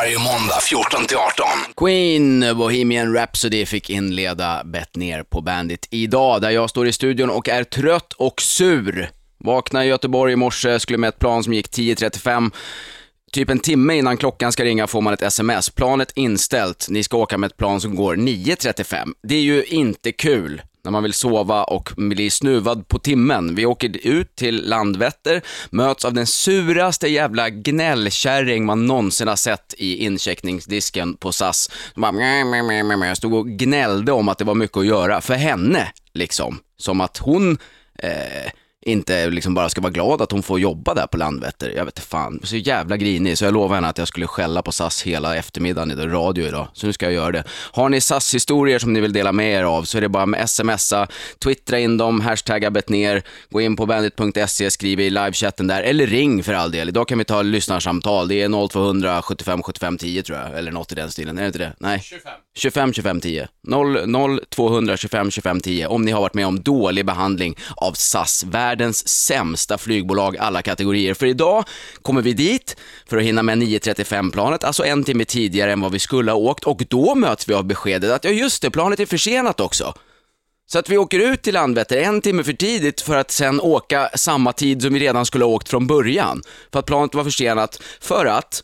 [0.00, 1.46] Varje måndag 14 till 18.
[1.76, 7.30] Queen, Bohemian Rhapsody fick inleda Bett ner på Bandit idag, där jag står i studion
[7.30, 9.10] och är trött och sur.
[9.38, 12.50] Vaknade i Göteborg i morse, skulle med ett plan som gick 10.35.
[13.32, 15.70] Typ en timme innan klockan ska ringa får man ett sms.
[15.70, 19.12] Planet inställt, ni ska åka med ett plan som går 9.35.
[19.22, 23.54] Det är ju inte kul när man vill sova och blir snuvad på timmen.
[23.54, 29.74] Vi åker ut till Landvetter, möts av den suraste jävla gnällkärring man någonsin har sett
[29.78, 31.70] i incheckningsdisken på SAS.
[31.92, 34.86] Som bara, mjö, mjö, mjö, mjö, stod och gnällde om att det var mycket att
[34.86, 36.58] göra för henne, liksom.
[36.76, 37.58] Som att hon
[37.98, 38.50] eh,
[38.86, 41.72] inte liksom bara ska vara glad att hon får jobba där på Landvetter.
[41.76, 43.38] Jag vet inte fan, så jävla grinig.
[43.38, 46.68] Så jag lovade henne att jag skulle skälla på SAS hela eftermiddagen i radio idag.
[46.72, 47.44] Så nu ska jag göra det.
[47.72, 50.50] Har ni SAS-historier som ni vill dela med er av så är det bara med
[50.50, 51.08] smsa,
[51.38, 56.42] twittra in dem, hashtagga ner, gå in på bandit.se, skriv i livechatten där, eller ring
[56.42, 56.88] för all del.
[56.88, 58.28] Idag kan vi ta lyssnarsamtal.
[58.28, 61.38] Det är 0200 75 75 10 tror jag, eller något i den stilen.
[61.38, 61.72] Är det inte det?
[61.78, 62.00] Nej.
[62.02, 62.32] 25.
[62.60, 63.48] 25 25 10.
[63.66, 65.86] 0 0 200 25 25 10.
[65.86, 71.14] Om ni har varit med om dålig behandling av SAS världens sämsta flygbolag alla kategorier.
[71.14, 71.64] För idag
[72.02, 75.98] kommer vi dit för att hinna med 9.35-planet, alltså en timme tidigare än vad vi
[75.98, 79.06] skulle ha åkt och då möts vi av beskedet att ja just det, planet är
[79.06, 79.94] försenat också.
[80.72, 84.10] Så att vi åker ut till Landvetter en timme för tidigt för att sen åka
[84.14, 86.42] samma tid som vi redan skulle ha åkt från början.
[86.72, 88.62] För att planet var försenat för att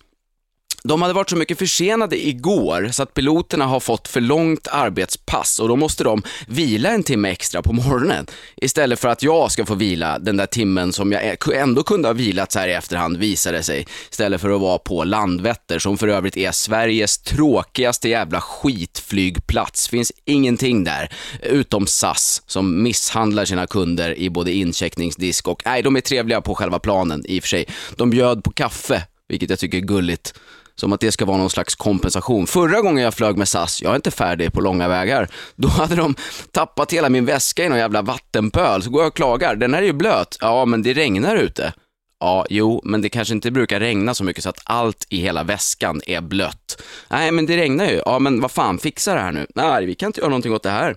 [0.86, 5.58] de hade varit så mycket försenade igår så att piloterna har fått för långt arbetspass
[5.58, 9.66] och då måste de vila en timme extra på morgonen istället för att jag ska
[9.66, 13.16] få vila den där timmen som jag ändå kunde ha vilat så här i efterhand
[13.16, 18.40] visade sig istället för att vara på Landvetter som för övrigt är Sveriges tråkigaste jävla
[18.40, 19.88] skitflygplats.
[19.88, 25.96] Finns ingenting där utom SAS som misshandlar sina kunder i både incheckningsdisk och nej, de
[25.96, 27.66] är trevliga på själva planen i och för sig.
[27.96, 30.34] De bjöd på kaffe vilket jag tycker är gulligt.
[30.76, 32.46] Som att det ska vara någon slags kompensation.
[32.46, 35.96] Förra gången jag flög med SAS, jag är inte färdig på långa vägar, då hade
[35.96, 36.14] de
[36.52, 38.82] tappat hela min väska i någon jävla vattenpöl.
[38.82, 40.38] Så går jag och klagar, den här är ju blöt.
[40.40, 41.72] Ja, men det regnar ute.
[42.20, 45.42] Ja, jo, men det kanske inte brukar regna så mycket så att allt i hela
[45.42, 46.82] väskan är blött.
[47.08, 48.02] Nej, men det regnar ju.
[48.06, 49.46] Ja, men vad fan, fixa det här nu.
[49.54, 50.96] Nej, vi kan inte göra någonting åt det här.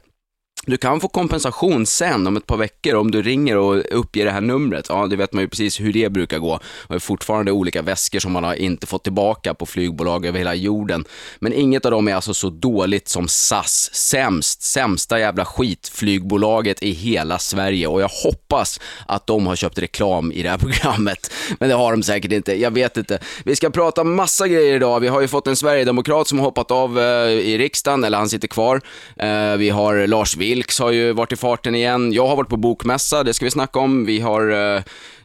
[0.65, 4.31] Du kan få kompensation sen om ett par veckor om du ringer och uppger det
[4.31, 4.85] här numret.
[4.89, 6.59] Ja, det vet man ju precis hur det brukar gå.
[6.87, 10.55] Det är fortfarande olika väskor som man har inte fått tillbaka på flygbolag över hela
[10.55, 11.05] jorden.
[11.39, 13.89] Men inget av dem är alltså så dåligt som SAS.
[13.93, 20.31] Sämst, sämsta jävla skitflygbolaget i hela Sverige och jag hoppas att de har köpt reklam
[20.31, 21.31] i det här programmet.
[21.59, 23.19] Men det har de säkert inte, jag vet inte.
[23.45, 24.99] Vi ska prata massa grejer idag.
[24.99, 28.29] Vi har ju fått en sverigedemokrat som har hoppat av eh, i riksdagen, eller han
[28.29, 28.81] sitter kvar.
[29.17, 32.13] Eh, vi har Lars Vilks Vilks har ju varit i farten igen.
[32.13, 34.05] Jag har varit på bokmässa, det ska vi snacka om.
[34.05, 34.83] Vi har eh,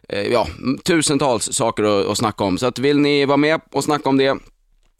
[0.09, 0.47] eh ja,
[0.85, 2.59] tusentals saker att, att snacka om.
[2.59, 4.37] Så att vill ni vara med och snacka om det,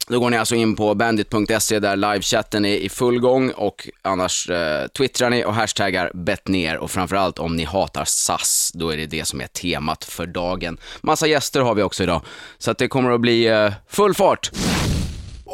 [0.09, 4.51] då går ni alltså in på bandit.se där livechatten är i full gång och annars
[4.51, 9.07] eh, twittrar ni och hashtaggar bettner och framförallt om ni hatar SAS, då är det
[9.07, 10.79] det som är temat för dagen.
[11.01, 12.23] Massa gäster har vi också idag,
[12.59, 14.51] så att det kommer att bli eh, full fart.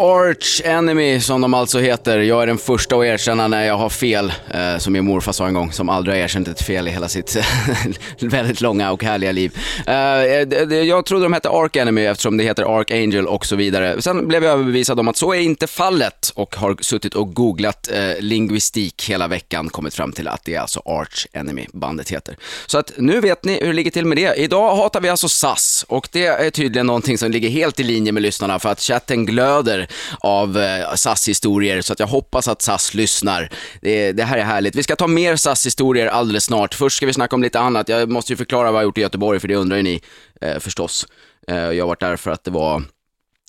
[0.01, 2.19] Arch Enemy som de alltså heter.
[2.19, 5.47] Jag är den första att erkänna när jag har fel, eh, som min morfar sa
[5.47, 7.37] en gång, som aldrig har erkänt ett fel i hela sitt
[8.21, 9.59] väldigt långa och härliga liv.
[9.87, 14.03] Eh, eh jag trodde de hette Arch Enemy eftersom det heter Archangel och så vidare.
[14.03, 17.91] Sen blev jag överbevisad om att så är inte fallet och har suttit och googlat
[17.93, 22.37] eh, lingvistik hela veckan, kommit fram till att det är alltså Arch Enemy bandet heter.
[22.67, 24.35] Så att nu vet ni hur det ligger till med det.
[24.37, 28.13] Idag hatar vi alltså SAS och det är tydligen någonting som ligger helt i linje
[28.13, 29.90] med lyssnarna för att chatten glöder
[30.21, 33.51] av eh, SAS-historier, så att jag hoppas att SAS lyssnar.
[33.81, 34.75] Det, det här är härligt.
[34.75, 36.75] Vi ska ta mer SAS-historier alldeles snart.
[36.75, 37.89] Först ska vi snacka om lite annat.
[37.89, 40.01] Jag måste ju förklara vad jag har gjort i Göteborg, för det undrar ju ni
[40.41, 41.07] eh, förstås.
[41.49, 42.83] Eh, jag har varit där för att det var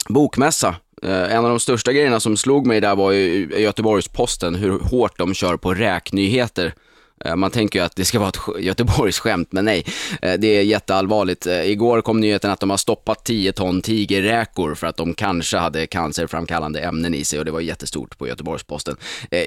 [0.09, 0.75] bokmässa.
[1.03, 5.18] Eh, en av de största grejerna som slog mig där var ju Göteborgs-Posten, hur hårt
[5.18, 6.73] de kör på räknyheter.
[7.25, 9.85] Eh, man tänker ju att det ska vara ett Göteborgs skämt, men nej,
[10.21, 11.47] eh, det är jätteallvarligt.
[11.47, 15.57] Eh, igår kom nyheten att de har stoppat 10 ton tigerräkor för att de kanske
[15.57, 18.96] hade cancerframkallande ämnen i sig och det var jättestort på Göteborgsposten.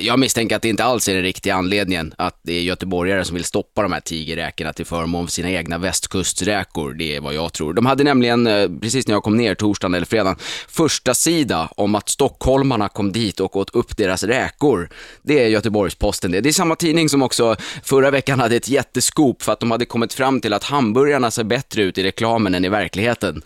[0.01, 3.35] Jag misstänker att det inte alls är den riktiga anledningen, att det är göteborgare som
[3.35, 6.95] vill stoppa de här tigerräkorna till förmån för sina egna västkusträkor.
[6.95, 7.73] Det är vad jag tror.
[7.73, 8.45] De hade nämligen,
[8.81, 10.37] precis när jag kom ner torsdagen eller fredagen,
[10.69, 14.89] första sida om att stockholmarna kom dit och åt upp deras räkor.
[15.23, 16.41] Det är Göteborgsposten det.
[16.41, 19.85] Det är samma tidning som också förra veckan hade ett jätteskop för att de hade
[19.85, 23.43] kommit fram till att hamburgarna ser bättre ut i reklamen än i verkligheten.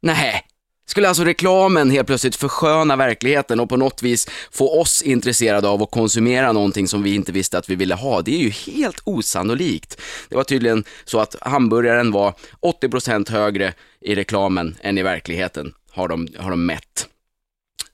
[0.00, 0.44] Nej,
[0.86, 5.82] skulle alltså reklamen helt plötsligt försköna verkligheten och på något vis få oss intresserade av
[5.82, 8.22] att konsumera någonting som vi inte visste att vi ville ha?
[8.22, 10.00] Det är ju helt osannolikt.
[10.28, 16.08] Det var tydligen så att hamburgaren var 80% högre i reklamen än i verkligheten, har
[16.08, 17.08] de, har de mätt.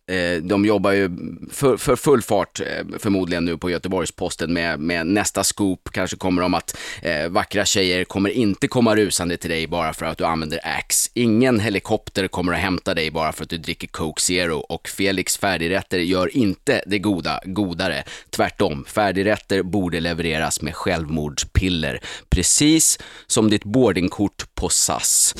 [0.06, 1.10] Eh, de jobbar ju
[1.50, 5.88] för, för full fart eh, förmodligen nu på Göteborgs-Posten med, med nästa scoop.
[5.92, 10.06] Kanske kommer de att eh, vackra tjejer kommer inte komma rusande till dig bara för
[10.06, 11.10] att du använder Axe.
[11.14, 15.36] Ingen helikopter kommer att hämta dig bara för att du dricker Coke Zero och Felix
[15.36, 18.04] färdigrätter gör inte det goda godare.
[18.30, 22.00] Tvärtom, färdigrätter borde levereras med självmordspiller.
[22.28, 25.34] Precis som ditt boardingkort på SAS.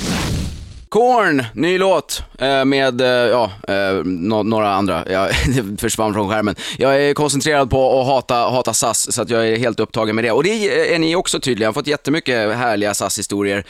[0.95, 4.05] Korn, ny låt eh, med, eh, ja, eh,
[4.45, 5.05] några andra.
[5.11, 5.31] Jag
[5.79, 6.55] försvann från skärmen.
[6.79, 10.25] Jag är koncentrerad på att hata, hata SAS, så att jag är helt upptagen med
[10.25, 10.31] det.
[10.31, 11.63] Och det är ni också tydligen.
[11.63, 13.65] Jag har fått jättemycket härliga SAS-historier.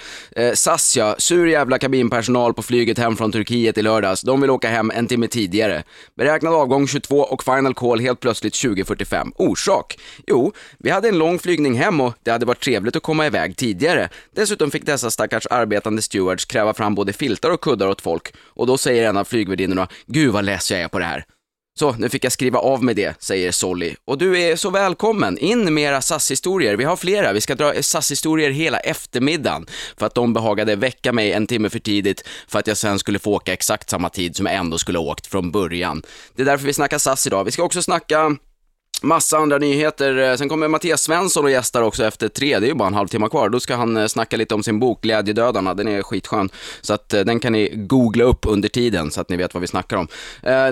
[0.55, 4.21] SAS ja, sur jävla kabinpersonal på flyget hem från Turkiet i lördags.
[4.21, 5.83] De vill åka hem en timme tidigare.
[6.17, 9.33] Beräknad avgång 22 och final call helt plötsligt 20.45.
[9.37, 9.99] Orsak?
[10.27, 13.57] Jo, vi hade en lång flygning hem och det hade varit trevligt att komma iväg
[13.57, 14.09] tidigare.
[14.35, 18.67] Dessutom fick dessa stackars arbetande stewards kräva fram både filtar och kuddar åt folk och
[18.67, 21.25] då säger en av flygvärdinnorna, gud vad less jag är på det här.
[21.79, 23.95] Så, nu fick jag skriva av med det, säger Solly.
[24.05, 26.77] Och du är så välkommen, in med era SAS-historier.
[26.77, 29.67] Vi har flera, vi ska dra SAS-historier hela eftermiddagen.
[29.97, 33.19] För att de behagade väcka mig en timme för tidigt för att jag sen skulle
[33.19, 36.03] få åka exakt samma tid som jag ändå skulle ha åkt från början.
[36.35, 37.45] Det är därför vi snackar SAS idag.
[37.45, 38.37] Vi ska också snacka
[39.05, 40.17] Massa andra nyheter.
[40.17, 42.59] Eh, sen kommer Mattias Svensson och gästar också efter tre.
[42.59, 43.49] Det är ju bara en halvtimme kvar.
[43.49, 45.75] Då ska han eh, snacka lite om sin bok Glädjedödarna.
[45.75, 46.49] Den är skitskön.
[46.81, 49.61] Så att eh, den kan ni googla upp under tiden så att ni vet vad
[49.61, 50.09] vi snackar om.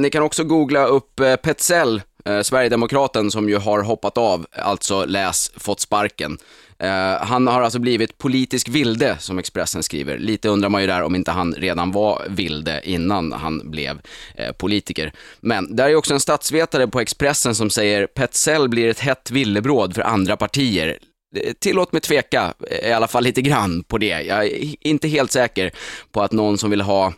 [0.03, 2.03] ni kan också googla upp Petzell,
[2.43, 6.39] Sverigedemokraten som ju har hoppat av, alltså läs fått sparken.
[6.83, 10.19] Eh, han har alltså blivit politisk vilde, som Expressen skriver.
[10.19, 14.01] Lite undrar man ju där om inte han redan var vilde innan han blev
[14.35, 15.13] eh, politiker.
[15.41, 19.95] Men där är också en statsvetare på Expressen som säger Petzell blir ett hett villebråd
[19.95, 20.99] för andra partier.
[21.37, 24.23] Eh, tillåt mig tveka, i alla fall lite grann på det.
[24.23, 25.71] Jag är inte helt säker
[26.13, 27.13] på att någon som vill ha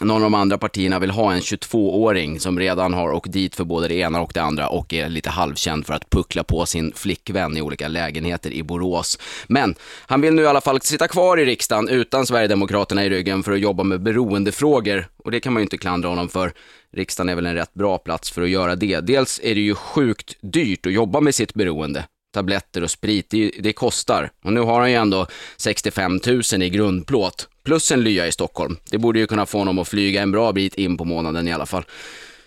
[0.00, 3.64] någon av de andra partierna vill ha en 22-åring som redan har åkt dit för
[3.64, 6.92] både det ena och det andra och är lite halvkänd för att puckla på sin
[6.92, 9.18] flickvän i olika lägenheter i Borås.
[9.46, 9.74] Men
[10.06, 13.52] han vill nu i alla fall sitta kvar i riksdagen utan Sverigedemokraterna i ryggen för
[13.52, 16.52] att jobba med beroendefrågor och det kan man ju inte klandra honom för.
[16.92, 19.00] Riksdagen är väl en rätt bra plats för att göra det.
[19.00, 23.50] Dels är det ju sjukt dyrt att jobba med sitt beroende tabletter och sprit, det,
[23.60, 24.30] det, kostar.
[24.44, 25.26] Och nu har han ju ändå
[25.56, 28.76] 65 000 i grundplåt plus en lya i Stockholm.
[28.90, 31.52] Det borde ju kunna få honom att flyga en bra bit in på månaden i
[31.52, 31.84] alla fall.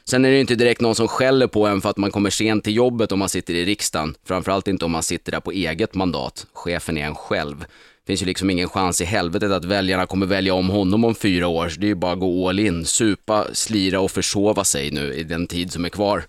[0.06, 2.30] Sen är det ju inte direkt någon som skäller på en för att man kommer
[2.30, 4.16] sent till jobbet om man sitter i riksdagen.
[4.26, 6.46] Framförallt inte om man sitter där på eget mandat.
[6.54, 7.60] Chefen är en själv.
[7.60, 11.16] Det finns ju liksom ingen chans i helvetet att väljarna kommer välja om honom om
[11.16, 11.70] fyra år.
[11.70, 15.14] Så det är ju bara att gå all in, supa, slira och försova sig nu
[15.14, 16.24] i den tid som är kvar.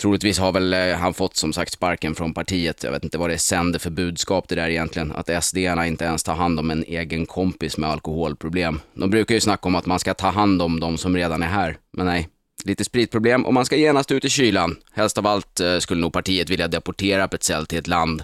[0.00, 2.82] Troligtvis har väl eh, han fått som sagt sparken från partiet.
[2.82, 5.12] Jag vet inte vad det sänder för budskap det där egentligen.
[5.12, 8.80] Att SD-arna inte ens tar hand om en egen kompis med alkoholproblem.
[8.94, 11.46] De brukar ju snacka om att man ska ta hand om de som redan är
[11.46, 11.76] här.
[11.92, 12.28] Men nej,
[12.64, 14.76] lite spritproblem och man ska genast ut i kylan.
[14.92, 18.22] Helst av allt eh, skulle nog partiet vilja deportera Petzell till ett land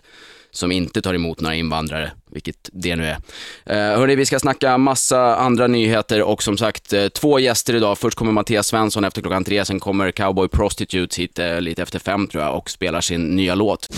[0.53, 3.17] som inte tar emot några invandrare, vilket det nu är.
[3.67, 7.99] Eh, hörni, vi ska snacka massa andra nyheter och som sagt eh, två gäster idag.
[7.99, 11.99] Först kommer Mattias Svensson efter klockan tre, sen kommer Cowboy Prostitutes hit eh, lite efter
[11.99, 13.89] fem tror jag och spelar sin nya låt.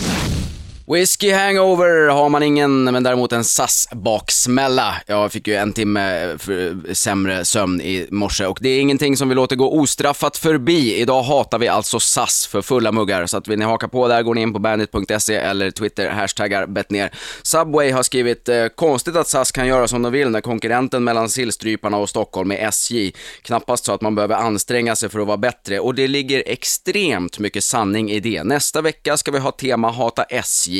[0.87, 4.95] Whisky hangover har man ingen, men däremot en SAS-baksmälla.
[5.07, 9.17] Jag fick ju en timme eh, eh, sämre sömn i morse och det är ingenting
[9.17, 10.95] som vi låter gå ostraffat förbi.
[10.95, 14.23] Idag hatar vi alltså SAS för fulla muggar, så att vill ni haka på där
[14.23, 17.11] går ni in på bandit.se eller Twitter, hashtaggar bettner.
[17.43, 21.29] Subway har skrivit eh, konstigt att SAS kan göra som de vill när konkurrenten mellan
[21.29, 23.11] sillstryparna och Stockholm är SJ.
[23.41, 27.39] Knappast så att man behöver anstränga sig för att vara bättre och det ligger extremt
[27.39, 28.43] mycket sanning i det.
[28.43, 30.74] Nästa vecka ska vi ha tema hata SJ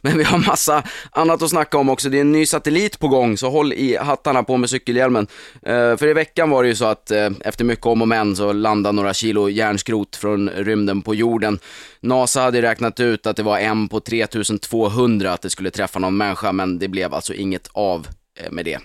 [0.00, 2.08] men vi har massa annat att snacka om också.
[2.08, 5.26] Det är en ny satellit på gång, så håll i hattarna på med cykelhjälmen.
[5.62, 8.36] Eh, för i veckan var det ju så att eh, efter mycket om och men
[8.36, 11.58] så landade några kilo järnskrot från rymden på jorden.
[12.00, 16.16] NASA hade räknat ut att det var en på 3200 att det skulle träffa någon
[16.16, 18.06] människa, men det blev alltså inget av
[18.40, 18.78] eh, med det.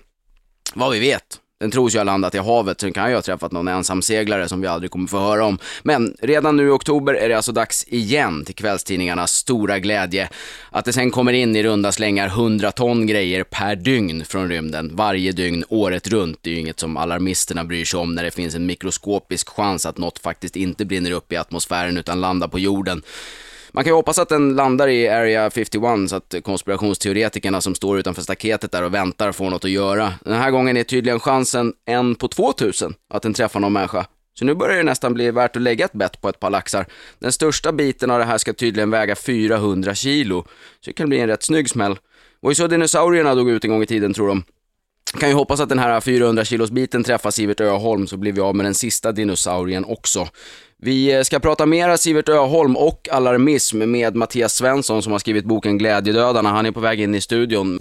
[0.74, 3.52] Vad vi vet den tros ju ha landat i havet, sen kan ju ha träffat
[3.52, 5.58] någon ensamseglare som vi aldrig kommer få höra om.
[5.84, 10.30] Men redan nu i oktober är det alltså dags igen till kvällstidningarnas stora glädje.
[10.70, 14.92] Att det sen kommer in i runda slängar 100 ton grejer per dygn från rymden,
[14.96, 16.40] varje dygn, året runt.
[16.42, 19.86] Det är ju inget som alarmisterna bryr sig om när det finns en mikroskopisk chans
[19.86, 23.02] att något faktiskt inte brinner upp i atmosfären utan landar på jorden.
[23.74, 28.00] Man kan ju hoppas att den landar i Area 51 så att konspirationsteoretikerna som står
[28.00, 30.14] utanför staketet där och väntar får något att göra.
[30.26, 34.06] Den här gången är tydligen chansen en på 2000 att den träffar någon människa.
[34.34, 36.86] Så nu börjar det nästan bli värt att lägga ett bett på ett par laxar.
[37.20, 40.42] Den största biten av det här ska tydligen väga 400 kilo,
[40.80, 42.00] så det kan bli en rätt snygg smäll.
[42.42, 44.44] Och så dinosaurierna dog ut en gång i tiden tror de.
[45.20, 48.42] Kan ju hoppas att den här 400 kilos biten träffar Sivert Öholm så blir vi
[48.42, 50.28] av med den sista dinosaurien också.
[50.78, 55.46] Vi eh, ska prata mera Sivert Öholm och alarmism med Mattias Svensson som har skrivit
[55.46, 56.50] boken Glädjedödarna.
[56.50, 57.80] Han är på väg in i studion.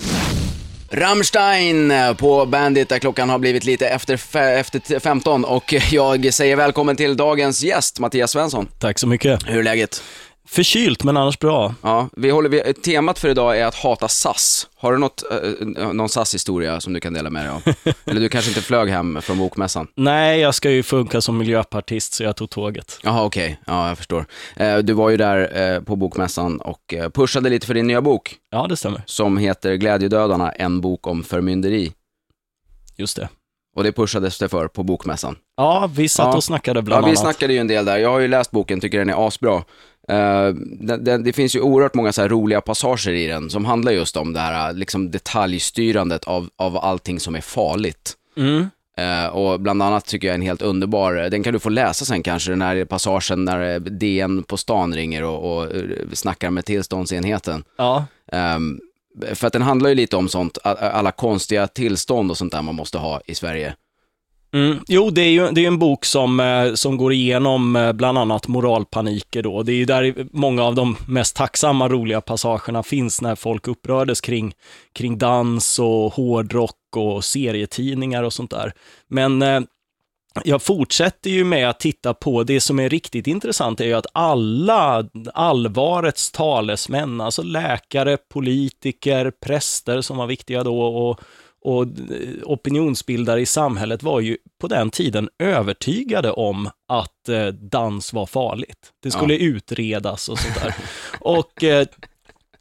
[0.93, 6.97] Rammstein på Bandit där klockan har blivit lite efter, efter 15 och jag säger välkommen
[6.97, 8.69] till dagens gäst Mattias Svensson.
[8.79, 9.41] Tack så mycket.
[9.47, 10.03] Hur är läget?
[10.49, 11.75] Förkylt, men annars bra.
[11.83, 14.69] Ja, vi håller, vi, temat för idag är att hata SAS.
[14.77, 17.63] Har du något, eh, någon SAS-historia som du kan dela med dig av?
[18.05, 19.87] Eller du kanske inte flög hem från bokmässan?
[19.95, 22.99] Nej, jag ska ju funka som miljöpartist, så jag tog tåget.
[23.03, 23.61] Jaha, okej.
[23.67, 24.27] Ja, jag förstår.
[24.57, 28.01] Eh, Du var ju där eh, på bokmässan och eh, pushade lite för din nya
[28.03, 29.03] bok Ja, det stämmer.
[29.07, 31.93] som heter Glädjedödarna, en bok om förmynderi.
[32.97, 33.29] Just det.
[33.77, 35.37] Och det pushades det för på bokmässan.
[35.57, 36.37] Ja, vi satt Ja.
[36.37, 37.21] och snackade bland Ja, vi annat.
[37.21, 37.99] snackade ju en del där.
[37.99, 39.63] Jag har ju läst boken, tycker den är asbra.
[40.09, 40.49] Eh,
[40.99, 44.17] det, det, finns ju oerhört många så här roliga passager i den som handlar just
[44.17, 48.15] om det här liksom detaljstyrandet av, av allting som är farligt.
[48.37, 48.71] Mm.
[48.97, 52.05] Eh, och bland annat tycker jag är en helt underbar, den kan du få läsa
[52.05, 56.51] sen kanske, den här passagen när eh, DN på stan ringer och, och eh, snackar
[56.51, 57.65] med tillståndsenheten.
[57.79, 58.81] Ja, Ehm,
[59.35, 62.75] för att den handlar ju lite om sånt, alla konstiga tillstånd och sånt där man
[62.75, 63.75] måste ha i Sverige.
[64.53, 64.79] Mm.
[64.89, 68.19] Jo, det är ju det är en bok som, eh, som går igenom eh, bland
[68.19, 69.63] annat moralpaniker då.
[69.63, 74.21] Det är ju där många av de mest tacksamma, roliga passagerna finns när folk upprördes
[74.21, 74.55] kring,
[74.93, 78.73] kring dans och hårdrock och serietidningar och sånt där.
[79.09, 79.61] Men eh,
[80.45, 84.07] jag fortsätter ju med att titta på, det som är riktigt intressant är ju att
[84.13, 91.21] alla allvarets talesmän, alltså läkare, politiker, präster som var viktiga då och,
[91.63, 91.87] och
[92.43, 98.93] opinionsbildare i samhället var ju på den tiden övertygade om att eh, dans var farligt.
[99.03, 100.75] Det skulle utredas och sånt där.
[101.21, 101.87] och eh,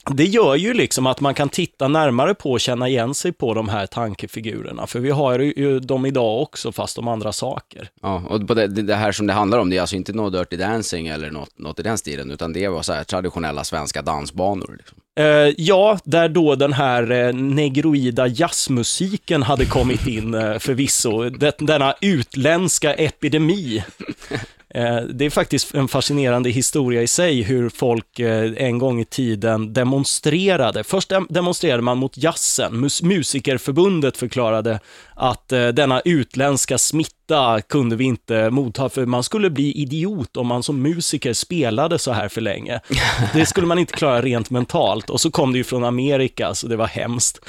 [0.05, 3.53] det gör ju liksom att man kan titta närmare på och känna igen sig på
[3.53, 4.87] de här tankefigurerna.
[4.87, 7.89] För vi har ju dem idag också, fast om andra saker.
[8.01, 10.33] Ja, och på det, det här som det handlar om, det är alltså inte något
[10.33, 14.01] Dirty Dancing eller något, något i den stilen, utan det var så här traditionella svenska
[14.01, 14.75] dansbanor.
[14.77, 14.97] Liksom.
[15.19, 21.29] Eh, ja, där då den här eh, negroida jazzmusiken hade kommit in eh, förvisso.
[21.29, 23.83] Det, denna utländska epidemi.
[24.75, 29.05] Eh, det är faktiskt en fascinerande historia i sig hur folk eh, en gång i
[29.05, 30.83] tiden demonstrerade.
[30.83, 32.73] Först dem- demonstrerade man mot jazzen.
[32.85, 34.79] Mus- Musikerförbundet förklarade
[35.15, 40.47] att eh, denna utländska smitta kunde vi inte motta, för man skulle bli idiot om
[40.47, 42.79] man som musiker spelade så här för länge.
[43.33, 45.09] Det skulle man inte klara rent mentalt.
[45.09, 47.39] Och så kom det ju från Amerika, så det var hemskt.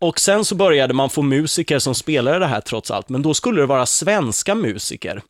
[0.00, 3.34] Och sen så började man få musiker som spelade det här trots allt, men då
[3.34, 5.22] skulle det vara svenska musiker.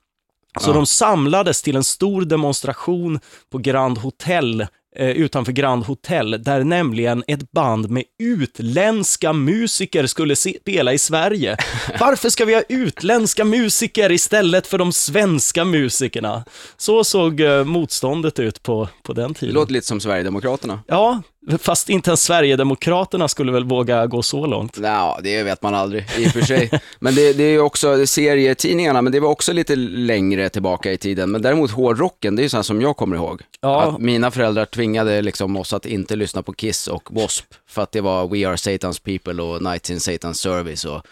[0.60, 3.20] Så de samlades till en stor demonstration
[3.52, 4.60] på Grand Hotel,
[4.96, 11.56] eh, utanför Grand Hotel, där nämligen ett band med utländska musiker skulle spela i Sverige.
[12.00, 16.44] Varför ska vi ha utländska musiker istället för de svenska musikerna?
[16.76, 19.54] Så såg eh, motståndet ut på, på den Det tiden.
[19.54, 20.80] låter lite som Sverigedemokraterna.
[20.86, 21.22] Ja,
[21.58, 24.78] fast inte ens Sverigedemokraterna skulle väl våga gå så långt.
[24.82, 26.70] Ja, det vet man aldrig i och för sig.
[26.98, 31.30] Men det, det är också serietidningarna, men det var också lite längre tillbaka i tiden.
[31.30, 33.42] Men däremot hårdrocken, det är ju sånt som jag kommer ihåg.
[33.60, 33.82] Ja.
[33.82, 37.56] Att mina föräldrar tvingade liksom oss att inte lyssna på Kiss och W.A.S.P.
[37.68, 41.02] För att det var We Are Satan's People och Nights in Satan's Service och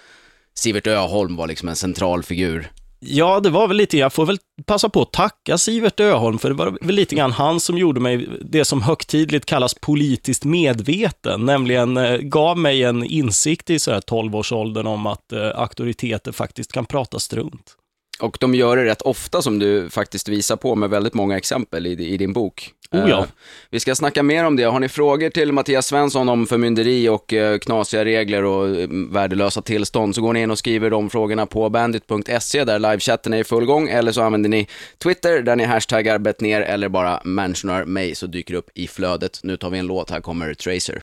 [0.54, 2.70] Sivert Öholm var liksom en central figur.
[3.00, 6.48] Ja, det var väl lite, jag får väl passa på att tacka Sivert Öholm, för
[6.48, 11.46] det var väl lite grann han som gjorde mig det som högtidligt kallas politiskt medveten,
[11.46, 16.72] nämligen eh, gav mig en insikt i så här 12-årsåldern om att eh, auktoriteter faktiskt
[16.72, 17.76] kan prata strunt.
[18.20, 21.86] Och de gör det rätt ofta som du faktiskt visar på med väldigt många exempel
[21.86, 22.72] i, i din bok.
[22.92, 23.18] Oh ja.
[23.18, 23.26] Eh,
[23.70, 24.64] vi ska snacka mer om det.
[24.64, 29.62] Har ni frågor till Mattias Svensson om förmynderi och eh, knasiga regler och eh, värdelösa
[29.62, 33.44] tillstånd så går ni in och skriver de frågorna på bandit.se där livechatten är i
[33.44, 34.68] full gång eller så använder ni
[35.02, 39.40] Twitter där ni hashtaggar betner eller bara mentionar mig så dyker det upp i flödet.
[39.42, 41.02] Nu tar vi en låt, här kommer Tracer.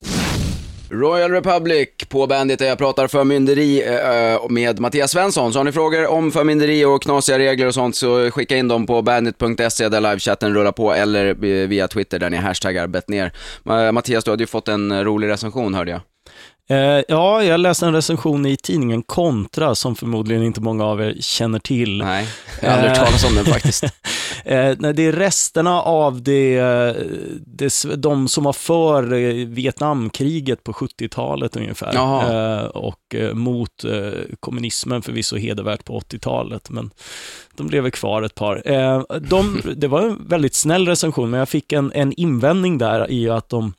[0.90, 5.52] Royal Republic på Bandit där jag pratar förmynderi eh, eh, med Mattias Svensson.
[5.52, 8.86] Så har ni frågor om förmynderi och knasiga regler och sånt så skicka in dem
[8.86, 13.32] på bandit.se där livechatten rullar på eller eh, via Twitter där ni hashtaggar betner.
[13.92, 16.00] Mattias, du hade ju fått en rolig recension hörde jag.
[16.68, 21.16] Eh, ja, jag läste en recension i tidningen Kontra, som förmodligen inte många av er
[21.20, 21.98] känner till.
[21.98, 22.28] Nej,
[22.62, 23.84] jag har aldrig hört talas om den faktiskt.
[24.46, 26.94] Eh, nej, det är resterna av det, eh,
[27.46, 31.90] det, de som var för eh, Vietnamkriget på 70-talet ungefär.
[31.94, 32.60] Jaha.
[32.60, 36.90] Eh, och eh, mot eh, kommunismen förvisso hedervärt på 80-talet, men
[37.56, 38.62] de lever kvar ett par.
[38.70, 43.10] Eh, de, det var en väldigt snäll recension, men jag fick en, en invändning där
[43.10, 43.72] i att de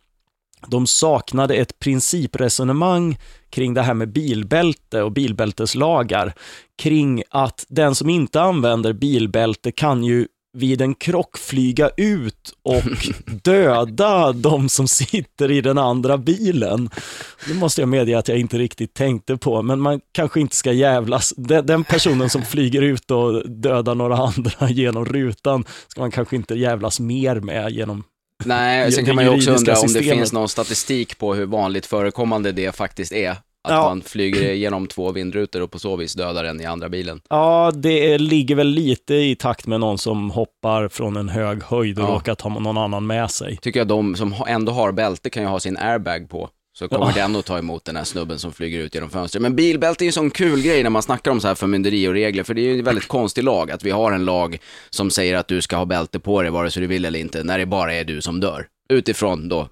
[0.67, 3.17] de saknade ett principresonemang
[3.49, 6.33] kring det här med bilbälte och bilbälteslagar.
[6.81, 12.83] Kring att den som inte använder bilbälte kan ju vid en krock flyga ut och
[13.43, 16.89] döda de som sitter i den andra bilen.
[17.47, 20.71] Det måste jag medge att jag inte riktigt tänkte på, men man kanske inte ska
[20.71, 21.33] jävlas.
[21.63, 26.55] Den personen som flyger ut och dödar några andra genom rutan ska man kanske inte
[26.55, 28.03] jävlas mer med genom
[28.45, 31.85] Nej, sen kan man ju också undra om det finns någon statistik på hur vanligt
[31.85, 33.31] förekommande det faktiskt är.
[33.31, 33.81] Att Ja.
[33.83, 37.21] man flyger igenom två vindrutor och på så vis dödar en i andra bilen.
[37.29, 41.99] Ja, det ligger väl lite i takt med någon som hoppar från en hög höjd
[41.99, 42.13] och Ja.
[42.13, 43.57] råkar ta någon annan med sig.
[43.61, 46.49] Tycker jag de som ändå har bälte kan ju ha sin airbag på.
[46.79, 47.11] Så kommer Ja.
[47.15, 49.41] den att ta emot den här snubben som flyger ut genom fönstret.
[49.41, 52.07] Men bilbälte är ju en sån kul grej när man snackar om så här förmynderi
[52.07, 52.43] och regler.
[52.43, 54.57] För det är ju en väldigt konstig lag, att vi har en lag
[54.89, 57.43] som säger att du ska ha bälte på dig vare sig du vill eller inte,
[57.43, 58.67] när det bara är du som dör.
[58.89, 59.69] Utifrån då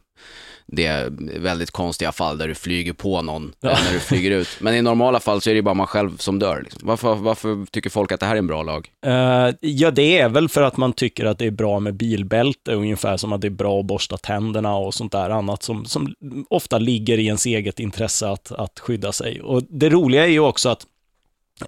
[0.75, 4.48] det väldigt konstiga fall där du flyger på någon eh, när du flyger ut.
[4.60, 6.62] Men i normala fall så är det bara man själv som dör.
[6.63, 6.82] Liksom.
[6.84, 8.89] Varför, varför tycker folk att det här är en bra lag?
[9.06, 12.74] Eh, ja, det är väl för att man tycker att det är bra med bilbälte,
[12.74, 16.13] ungefär som att det är bra att borsta tänderna och sånt där annat som, som
[16.50, 19.42] ofta ligger i ens eget intresse att, att skydda sig.
[19.42, 20.86] Och det roliga är ju också att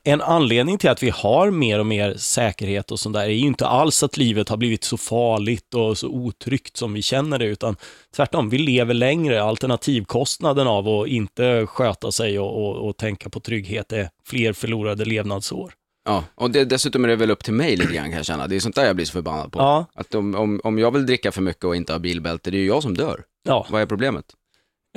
[0.04, 3.46] en anledning till att vi har mer och mer säkerhet och sånt där är ju
[3.46, 7.46] inte alls att livet har blivit så farligt och så otryggt som vi känner det,
[7.46, 7.75] utan
[8.15, 9.44] tvärtom, vi lever längre.
[9.44, 15.06] Alternativkostnaden av att inte sköta sig och, och, och tänka på trygghet är fler förlorade
[15.06, 15.74] levnadsår.
[16.06, 18.48] Ja, och det, dessutom är det väl upp till mig lite grann kan jag känna.
[18.48, 19.60] Det är sånt där jag blir så förbannad på.
[19.60, 19.86] Ja.
[19.94, 22.60] Att om, om, om jag vill dricka för mycket och inte ha bilbälte, det är
[22.60, 23.24] ju jag som dör.
[23.44, 24.25] Ja, Vad är problemet?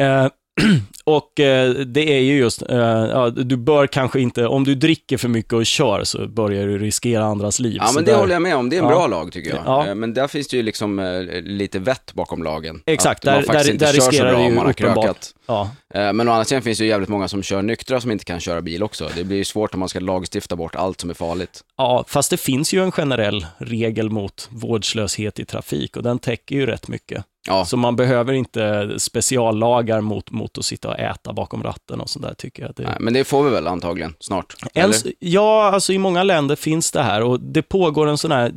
[0.01, 0.29] Eh,
[1.05, 5.17] och eh, det är ju just, eh, ja, du bör kanske inte, om du dricker
[5.17, 7.77] för mycket och kör så börjar du riskera andras liv.
[7.81, 8.71] Ja, men det där- håller jag med om.
[8.71, 8.91] Det är en Ja.
[8.91, 9.63] bra lag tycker jag.
[9.65, 9.87] Ja.
[9.87, 12.83] Eh, Men där finns det ju liksom eh, lite vett bakom lagen.
[12.87, 15.27] Exakt, att man där- där- där riskerar om ju uppenbart.
[15.47, 18.11] Ja, Eh, Men å andra sidan finns det ju jävligt många som kör nyktra som
[18.11, 19.09] inte kan köra bil också.
[19.17, 21.61] Det blir ju svårt om man ska lagstifta bort allt som är farligt.
[21.77, 26.57] ja, fast det finns ju en generell regel mot vårdslöshet i trafik och den täcker
[26.57, 27.25] ju rätt mycket.
[27.47, 32.11] Ja, Så man behöver inte speciallagar mot, mot att sitta och äta bakom ratten och
[32.11, 32.73] sånt där tycker jag.
[32.77, 34.57] Det, nej, men det får vi väl antagligen snart.
[34.75, 34.97] En, Eller?
[35.19, 38.53] ja, alltså i många länder finns det här och det pågår en sån här eh,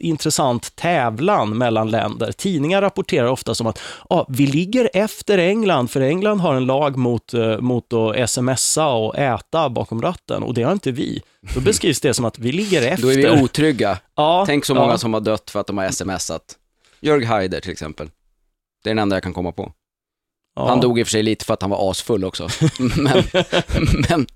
[0.00, 2.32] intressant tävlan mellan länder.
[2.32, 6.96] Tidningar rapporterar ofta som att ah, vi ligger efter England, för England har en lag
[6.96, 11.22] mot, eh, mot att smsa och äta bakom ratten och det har inte vi.
[11.54, 13.02] Då beskrivs det som att vi ligger efter.
[13.06, 13.98] Då är vi otrygga.
[14.16, 16.42] ja, Tänk så många ja, som har dött för att de har smsat.
[17.00, 18.10] Jörg Haider till exempel.
[18.86, 19.72] Det är den enda jag kan komma på.
[20.56, 20.68] ja.
[20.68, 22.48] Han dog i och för sig lite för att han var asfull också.
[22.78, 23.22] men,
[24.08, 24.26] men,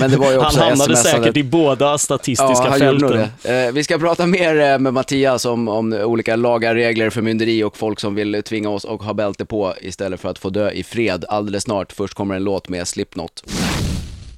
[0.00, 0.96] men det var ju Han också hamnade smsande.
[0.96, 3.20] säkert i båda statistiska Ja, han fälten.
[3.44, 7.76] Eh, vi ska prata mer eh, med Mattias om, om olika lagar, regler, förmynderi och
[7.76, 10.82] folk som vill tvinga oss att ha bälte på istället för att få dö i
[10.82, 11.92] fred alldeles snart.
[11.92, 13.44] Först kommer en låt med Slipknot.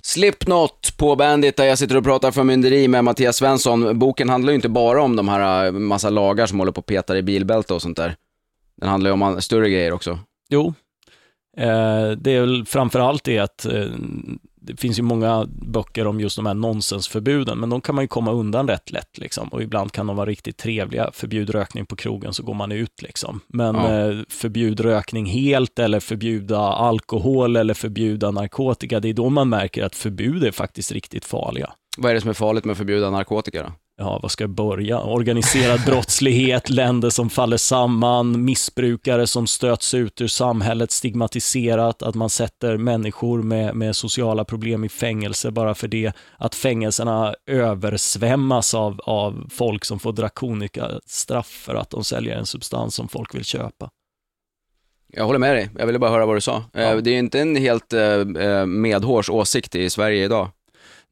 [0.02, 3.98] Slipknot på Bandit där jag sitter och pratar förmynderi med Mattias Svensson.
[3.98, 6.86] Boken handlar ju inte bara om de här eh, massa lagar som håller på och
[6.86, 8.14] petar i bilbälte och sånt där.
[8.80, 10.18] Den handlar ju om större grejer också.
[10.48, 10.74] Jo,
[11.56, 13.84] eh, det är väl framför allt det att eh,
[14.62, 18.08] det finns ju många böcker om just de här nonsensförbuden, men de kan man ju
[18.08, 19.48] komma undan rätt lätt liksom.
[19.48, 21.10] Och ibland kan de vara riktigt trevliga.
[21.12, 23.40] Förbjud rökning på krogen så går man ut liksom.
[23.48, 24.10] Men Ja.
[24.10, 29.84] eh, förbjud rökning helt eller förbjuda alkohol eller förbjuda narkotika, det är då man märker
[29.84, 31.72] att förbud är faktiskt riktigt farliga.
[31.98, 33.72] Vad är det som är farligt med att förbjuda narkotika då?
[34.00, 35.00] Ja, vad ska jag börja?
[35.00, 42.30] Organiserad brottslighet, länder som faller samman, missbrukare som stöts ut ur samhället, stigmatiserat, att man
[42.30, 49.00] sätter människor med, med sociala problem i fängelse bara för det, att fängelserna översvämmas av,
[49.04, 53.44] av folk som får drakonika straff för att de säljer en substans som folk vill
[53.44, 53.90] köpa.
[55.12, 56.56] Jag håller med dig, jag ville bara höra vad du sa.
[56.74, 57.00] Eh, Ja.
[57.00, 60.48] Det är inte en helt eh, eh, medhårs åsikt i Sverige idag.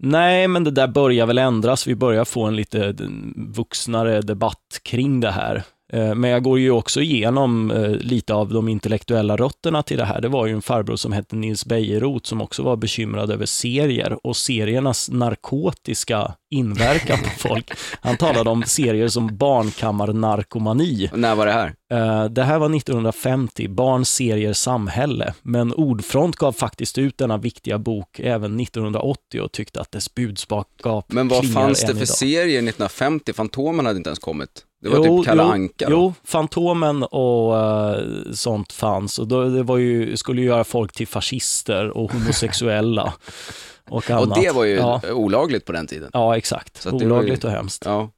[0.03, 1.87] Nej, men det där börjar väl ändras.
[1.87, 2.95] Vi börjar få en lite
[3.37, 5.63] vuxnare debatt kring det här.
[5.93, 10.05] Eh, Men jag går ju också igenom eh, lite av de intellektuella rötterna till det
[10.05, 10.21] här.
[10.21, 14.27] Det var ju en farbror som hette Nils Bejerot som också var bekymrad över serier
[14.27, 17.73] och seriernas narkotiska inverkan på folk.
[18.01, 21.11] Han talade om serier som barnkammarnarkomani.
[21.15, 21.75] När var det här?
[21.93, 25.35] Eh, Det här var 1950, Barn, serier, samhälle.
[25.43, 30.69] Men Ordfront gav faktiskt ut denna viktiga bok även 1980 och tyckte att dess budskap
[31.09, 32.09] Men vad fanns det för idag.
[32.09, 33.33] serier 1950?
[33.33, 34.65] Fantomen hade inte ens kommit.
[34.81, 35.93] Det var typ Kalle Anka då.
[35.93, 39.19] Jo, Fantomen och eh, sånt fanns.
[39.19, 43.13] Och då, det var ju, skulle ju göra folk till fascister och homosexuella
[43.91, 44.29] och annat.
[44.39, 46.11] Och det var ju Ja, olagligt på den tiden.
[46.13, 46.87] ja exakt.
[46.87, 47.83] Var ju- Olagligt och hemskt.
[47.87, 48.11] Ja.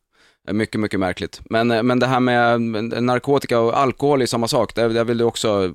[0.50, 1.40] Mycket, mycket märkligt.
[1.50, 2.54] Men, eh, men det här med
[2.94, 4.74] eh, narkotika och alkohol är samma sak.
[4.74, 5.72] Där, där vill du också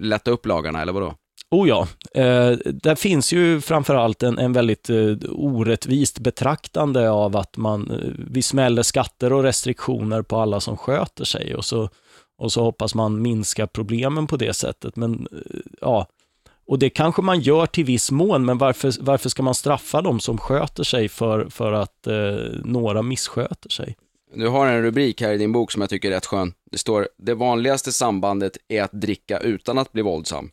[0.00, 1.14] lätta upp lagarna, eller vadå?
[1.50, 7.56] Oh ja, eh, där finns ju framförallt en, en väldigt eh, orättvist betraktande av att
[7.56, 11.88] man, eh, vi smäller skatter och restriktioner på alla som sköter sig och så,
[12.38, 14.96] och så hoppas man minska problemen på det sättet.
[14.96, 16.06] Men eh, ja,
[16.66, 20.20] och det kanske man gör till viss mån, men varför, varför ska man straffa de
[20.20, 22.14] som sköter sig för, för att eh,
[22.64, 23.96] några missköter sig?
[24.34, 26.52] Du har en rubrik här i din bok som jag tycker är rätt skön.
[26.70, 30.50] Det står “Det vanligaste sambandet är att dricka utan att bli våldsam”.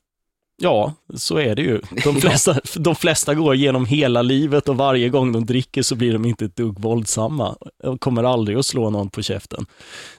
[0.64, 1.82] Ja, så är det ju.
[2.04, 6.14] De flesta, de flesta går genom hela livet och varje gång de dricker så blir
[6.14, 7.56] de inte ett dugg våldsamma.
[7.84, 9.66] De kommer aldrig att slå någon på käften.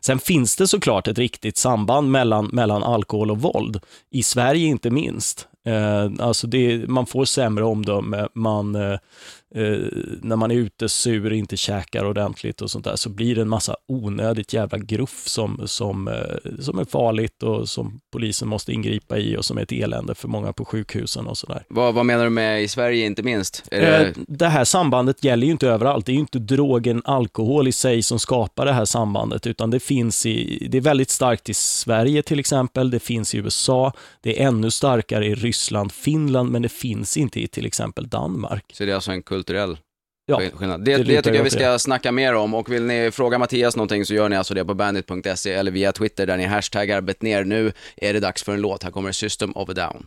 [0.00, 3.80] Sen finns det såklart ett riktigt samband mellan, mellan alkohol och våld.
[4.11, 5.48] I Sverige inte minst.
[5.66, 8.98] Eh, alltså det, man får sämre omdöme, man, eh,
[9.56, 9.78] eh,
[10.22, 13.48] när man är ute sur inte käkar ordentligt och sånt där, så blir det en
[13.48, 19.18] massa onödigt jävla gruff som, som, eh, som är farligt och som polisen måste ingripa
[19.18, 21.64] i och som är ett elände för många på sjukhusen och sådär.
[21.68, 23.64] Vad, vad menar du med i Sverige inte minst?
[23.70, 23.80] Det...
[23.80, 24.14] det...
[24.28, 26.06] det här sambandet gäller ju inte överallt.
[26.06, 29.80] Det är ju inte drogen alkohol i sig som skapar det här sambandet, utan det
[29.80, 34.40] finns i, det är väldigt starkt i Sverige till exempel, det finns i USA, det
[34.40, 38.64] är ännu starkare i Ryssland, Finland, men det finns inte i till exempel Danmark.
[38.72, 39.76] Så det är alltså en kulturell
[40.26, 40.50] Ja, det
[40.85, 44.07] Det, det, tycker jag vi ska snacka mer om och vill ni fråga Mattias någonting
[44.07, 47.44] så gör ni alltså det på bandit.se eller via Twitter där ni hashtaggar betner.
[47.44, 48.83] Nu är det dags för en låt.
[48.83, 50.04] Här kommer System of a Down.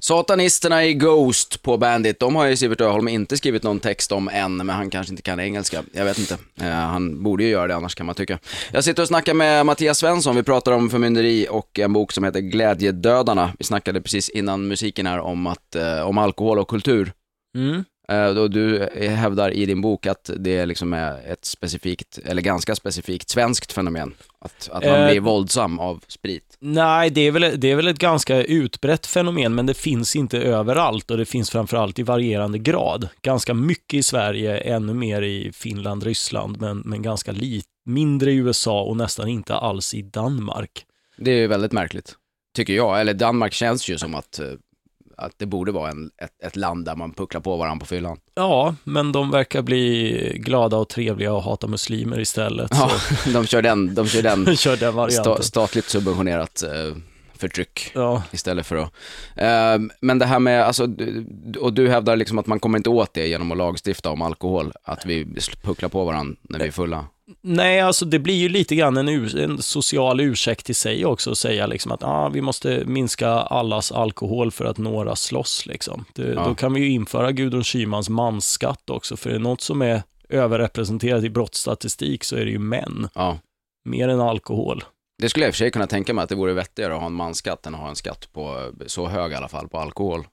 [0.00, 4.28] Satanisterna i Ghost på Bandit, de har ju Sivert Öholm inte skrivit någon text om
[4.28, 5.82] än, men han kanske inte kan engelska.
[5.92, 6.38] Jag vet inte.
[6.60, 8.38] Eh, han borde ju göra det annars kan man tycka.
[8.72, 12.24] Jag sitter och snackar med Mattias Svensson, vi pratar om förmynderi och en bok som
[12.24, 13.52] heter Glädjedödarna.
[13.58, 17.12] Vi snackade precis innan musiken här om, att, eh, om alkohol och kultur.
[17.56, 17.84] Mm.
[18.10, 22.74] Eh, då du hävdar i din bok att det liksom är ett specifikt, eller ganska
[22.74, 24.14] specifikt svenskt fenomen.
[24.38, 26.56] Att, att man Eh, blir våldsam av sprit.
[26.58, 30.38] Nej, det är, väl, det är väl ett ganska utbrett fenomen, men det finns inte
[30.38, 33.08] överallt och det finns framförallt i varierande grad.
[33.22, 38.34] Ganska mycket i Sverige, ännu mer i Finland, Ryssland, men, men ganska lite, mindre i
[38.34, 40.84] USA och nästan inte alls i Danmark.
[41.16, 42.14] Det är ju väldigt märkligt,
[42.56, 43.00] tycker jag.
[43.00, 44.46] Eller Danmark känns ju som att, eh,
[45.20, 48.16] att det borde vara en, ett, ett land där man pucklar på varandra på fyllan.
[48.34, 52.70] Ja, men de verkar bli glada och trevliga och hata muslimer istället.
[52.74, 52.90] Ja,
[53.32, 55.34] de kör den, de kör den Så kör den varianten.
[55.34, 56.96] sta, statligt subventionerat eh,
[57.34, 58.92] förtryck Ja, istället för att...
[59.36, 60.88] Eh, men det här med, alltså,
[61.60, 64.72] och du hävdar liksom att man kommer inte åt det genom att lagstifta om alkohol,
[64.82, 65.26] att vi
[65.62, 67.04] pucklar på varandra när vi är fulla.
[67.40, 71.30] Nej, alltså det blir ju lite grann en, ur, en social ursäkt i sig också
[71.30, 75.66] att säga liksom att ah, vi måste minska allas alkohol för att några slåss.
[75.66, 76.04] Liksom.
[76.14, 76.44] Det, Ja.
[76.48, 80.02] Då kan vi ju införa Gudrun Schymans mansskatt också, för är det något som är
[80.28, 83.38] överrepresenterat i brottsstatistik så är det ju män, Ja.
[83.84, 84.84] mer än alkohol.
[85.22, 87.00] Det skulle jag i och för sig kunna tänka mig att det vore vettigare att
[87.00, 89.78] ha en mansskatt än att ha en skatt på, så hög i alla fall, på
[89.78, 90.24] alkohol.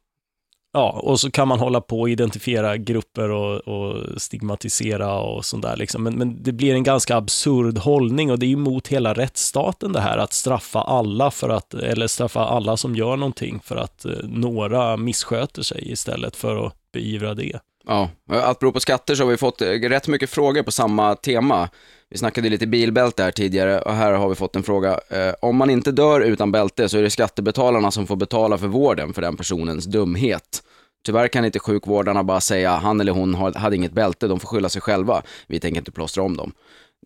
[0.77, 5.63] Ja, och så kan man hålla på och identifiera grupper och, och stigmatisera och sånt
[5.63, 5.75] där.
[5.75, 6.03] Liksom.
[6.03, 9.93] Men, men det blir en ganska absurd hållning och det är ju mot hela rättsstaten
[9.93, 14.05] det här att straffa alla för att, eller straffa alla som gör någonting för att
[14.05, 17.59] eh, några missköter sig istället för att beivra det.
[17.87, 21.15] Ja, att bero på skatter så har vi fått eh, rätt mycket frågor på samma
[21.15, 21.69] tema.
[22.09, 24.99] Vi snackade lite bilbälte här tidigare och här har vi fått en fråga.
[25.09, 28.67] Eh, om man inte dör utan bälte så är det skattebetalarna som får betala för
[28.67, 30.63] vården för den personens dumhet.
[31.05, 34.69] Tyvärr kan inte sjukvårdarna bara säga han eller hon hade inget bälte, de får skylla
[34.69, 35.21] sig själva.
[35.47, 36.51] Vi tänker inte plåstra om dem.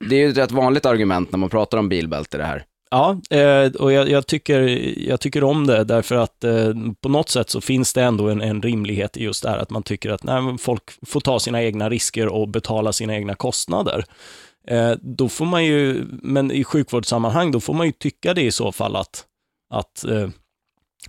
[0.09, 2.65] Det är ju ett rätt vanligt argument när man pratar om bilbälte det här.
[2.91, 4.59] Ja, eh, och jag, jag, tycker,
[5.09, 8.41] jag tycker om det därför att eh, på något sätt så finns det ändå en,
[8.41, 11.63] en rimlighet i just det här att man tycker att när folk får ta sina
[11.63, 14.05] egna risker och betala sina egna kostnader.
[14.67, 18.51] Eh, då får man ju, men i sjukvårdssammanhang, då får man ju tycka det i
[18.51, 19.25] så fall att,
[19.73, 20.05] att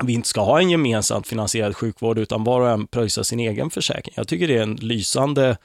[0.02, 3.70] vi inte ska ha en gemensamt finansierad sjukvård utan var och en pröjsar sin egen
[3.70, 4.14] försäkring.
[4.16, 5.56] Jag tycker det är en lysande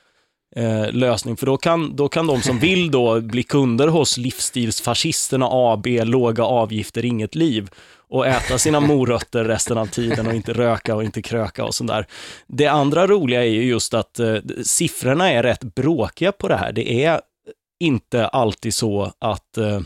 [0.56, 5.48] eh, lösning, för då kan, då kan de som vill då bli kunder hos livsstilsfascisterna
[5.52, 7.70] AB, låga avgifter, inget liv
[8.10, 11.90] och äta sina morötter resten av tiden och inte röka och inte kröka och sånt
[11.90, 12.06] där.
[12.48, 16.72] Det andra roliga är ju just att eh, siffrorna är rätt bråkiga på det här.
[16.72, 17.22] Det är
[17.80, 19.80] inte alltid så att eh,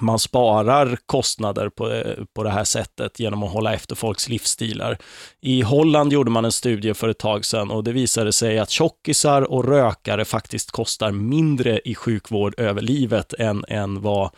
[0.00, 4.98] man sparar kostnader på, eh, på det här sättet genom att hålla efter folks livsstilar.
[5.40, 8.70] I Holland gjorde man en studie för ett tag sedan och det visade sig att
[8.70, 14.30] tjockisar och rökare faktiskt kostar mindre i sjukvård över livet än, än vad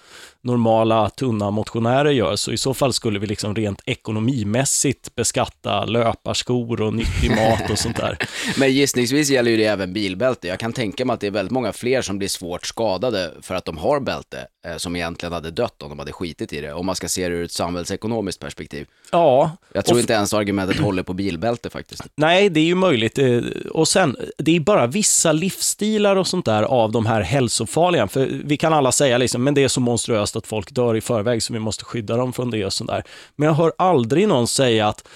[0.45, 2.37] normala tunna motionärer gör.
[2.37, 7.79] Så i så fall skulle vi liksom rent ekonomimässigt beskatta löparskor och nyttig mat och
[7.79, 8.19] sånt där.
[8.59, 10.49] Men gissningsvis gäller ju det även bilbälte.
[10.49, 13.55] Jag kan tänka mig att det är väldigt många fler som blir svårt skadade för
[13.55, 16.72] att de har bälte, eh, som egentligen hade dött om de hade skitit i det,
[16.72, 18.87] om man ska se det ur ett samhällsekonomiskt perspektiv.
[19.12, 19.50] Ja.
[19.72, 22.02] Jag tror inte ens argumentet håller på bilbälte faktiskt.
[22.16, 23.18] Nej, det är ju möjligt.
[23.18, 23.38] Eh,
[23.70, 28.09] Och sen, det är bara vissa livsstilar och sånt där av de här hälsofarliga.
[28.09, 31.00] För vi kan alla säga liksom, men det är så monstruöst att folk dör i
[31.00, 33.04] förväg så vi måste skydda dem från det och sånt där.
[33.37, 35.09] Men jag hör aldrig någon säga att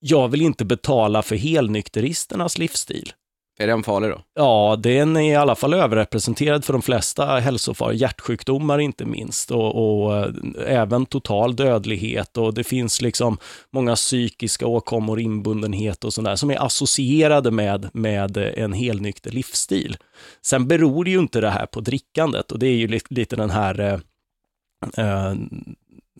[0.00, 3.12] jag vill inte betala för helnykteristernas livsstil.
[3.60, 4.20] Är den farlig då?
[4.34, 10.04] Ja, den är i alla fall överrepresenterad för de flesta hälsofaror, hjärtsjukdomar inte minst och,
[10.04, 10.32] och eh,
[10.66, 13.38] även total dödlighet och det finns liksom
[13.72, 19.96] många psykiska åkommor, inbundenhet och sådär som är associerade med, med en helnykter livsstil.
[20.42, 23.50] Sen beror ju inte det här på drickandet och det är ju lite, lite den
[23.50, 25.34] här eh, eh,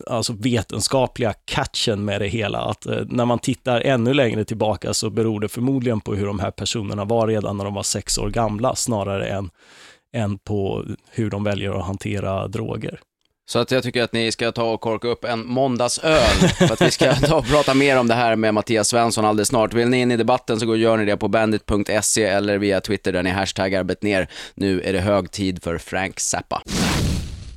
[0.07, 2.59] alltså vetenskapliga catchen med det hela.
[2.59, 6.39] Att eh, när man tittar ännu längre tillbaka så beror det förmodligen på hur de
[6.39, 9.49] här personerna var redan när de var sex år gamla, snarare än,
[10.13, 12.99] än på hur de väljer att hantera droger.
[13.49, 16.81] Så att jag tycker att ni ska ta och korka upp en måndagsöl för att
[16.81, 19.73] vi ska ta och prata mer om det här med Mattias Svensson alldeles snart.
[19.73, 23.11] Vill ni in i debatten så går gör ni det på bandit.se eller via Twitter
[23.13, 24.27] där ni hashtaggar ner.
[24.55, 26.61] Nu är det hög tid för Frank Zappa.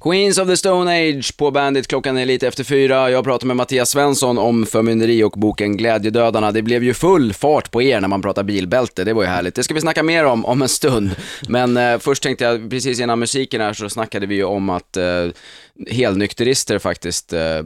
[0.04, 3.10] Queens of the Stone Age på Bandit, klockan är lite efter fyra.
[3.10, 6.52] Jag pratar med Mattias Svensson om förmynderi och boken Glädjedödarna.
[6.52, 9.54] Det blev ju full fart på er när man pratar bilbälte, det var ju härligt.
[9.54, 11.10] Det ska vi snacka mer om om en stund.
[11.48, 14.96] Men eh, först tänkte jag, precis innan musiken här så snackade vi ju om att
[14.96, 15.26] eh,
[15.90, 17.62] helnykterister faktiskt, eh,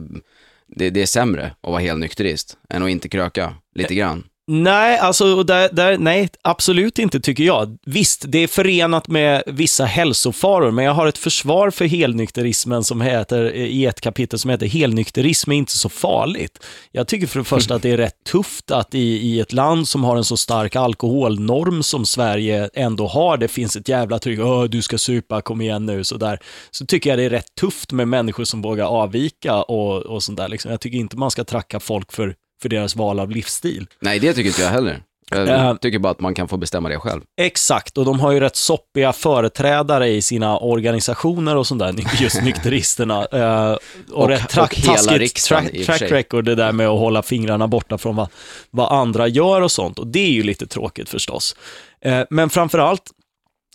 [0.67, 4.23] det, det är sämre att vara helnykterist än att inte kröka lite grann.
[4.51, 7.77] Nej, alltså, där, där, nej, absolut inte tycker jag.
[7.85, 13.01] Visst, det är förenat med vissa hälsofaror, men jag har ett försvar för helnykterismen som
[13.01, 16.59] heter, eh, i ett kapitel som heter Helnykterism är inte så farligt.
[16.91, 19.87] Jag tycker för det första att det är rätt tufft att i, i ett land
[19.87, 24.39] som har en så stark alkoholnorm som Sverige ändå har, det finns ett jävla tryck,
[24.39, 26.39] Åh, du ska supa, kom igen nu, sådär.
[26.71, 30.37] Så tycker jag det är rätt tufft med människor som vågar avvika och, och sånt
[30.37, 30.47] där.
[30.47, 30.71] Liksom.
[30.71, 33.87] Jag tycker inte man ska tracka folk för för deras val av livsstil.
[33.99, 35.01] Nej, det tycker inte jag heller.
[35.31, 35.75] Jag Eh.
[35.75, 37.21] tycker bara att man kan få bestämma det själv.
[37.41, 42.41] Exakt, och de har ju rätt soppiga företrädare i sina organisationer och sånt där, just
[42.43, 43.25] nykteristerna.
[43.25, 43.81] Eh, och,
[44.23, 47.97] Och- rätt tra- och taskigt track, track record, det där med att hålla fingrarna borta
[47.97, 48.27] från vad,
[48.71, 49.99] vad andra gör och sånt.
[49.99, 51.55] Och det är ju lite tråkigt förstås.
[52.01, 53.03] Eh, men framförallt,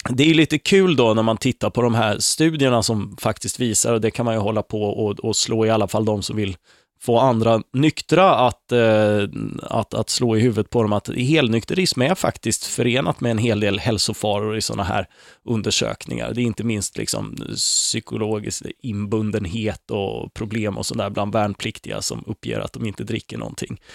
[0.09, 3.93] det är lite kul då när man tittar på de här studierna som faktiskt visar,
[3.93, 6.37] och det kan man ju hålla på och, och slå i alla fall de som
[6.37, 6.57] vill
[7.05, 9.29] få andra nyktra att, eh,
[9.63, 13.61] att, att slå i huvudet på dem att helnykterism är faktiskt förenat med en hel
[13.61, 15.07] del hälsofaror i sådana här
[15.45, 16.33] undersökningar.
[16.35, 22.61] Det är inte minst liksom psykologisk inbundenhet och problem och sådär bland värnpliktiga som uppger
[22.61, 23.81] att de inte dricker någonting.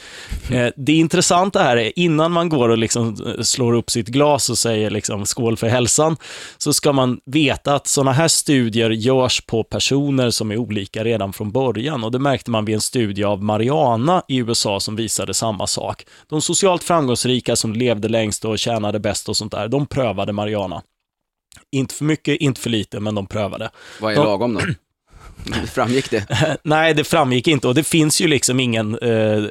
[0.49, 4.49] Eh, det intressanta här är, innan man går och liksom eh, slår upp sitt glas
[4.49, 6.17] och säger liksom skål för hälsan,
[6.57, 11.33] så ska man veta att sådana här studier görs på personer som är olika redan
[11.33, 12.03] från början.
[12.03, 16.05] Och det märkte man vid en studie av Mariana i USA som visade samma sak.
[16.27, 20.81] De socialt framgångsrika som levde längst och tjänade bäst och sånt där, de prövade Mariana.
[21.71, 23.69] Inte för mycket, inte för lite, men de prövade.
[24.01, 24.59] Vad är De- lagom då?
[25.73, 26.25] Framgick det?
[26.63, 29.43] Nej, det framgick inte och det finns ju liksom ingen, eh,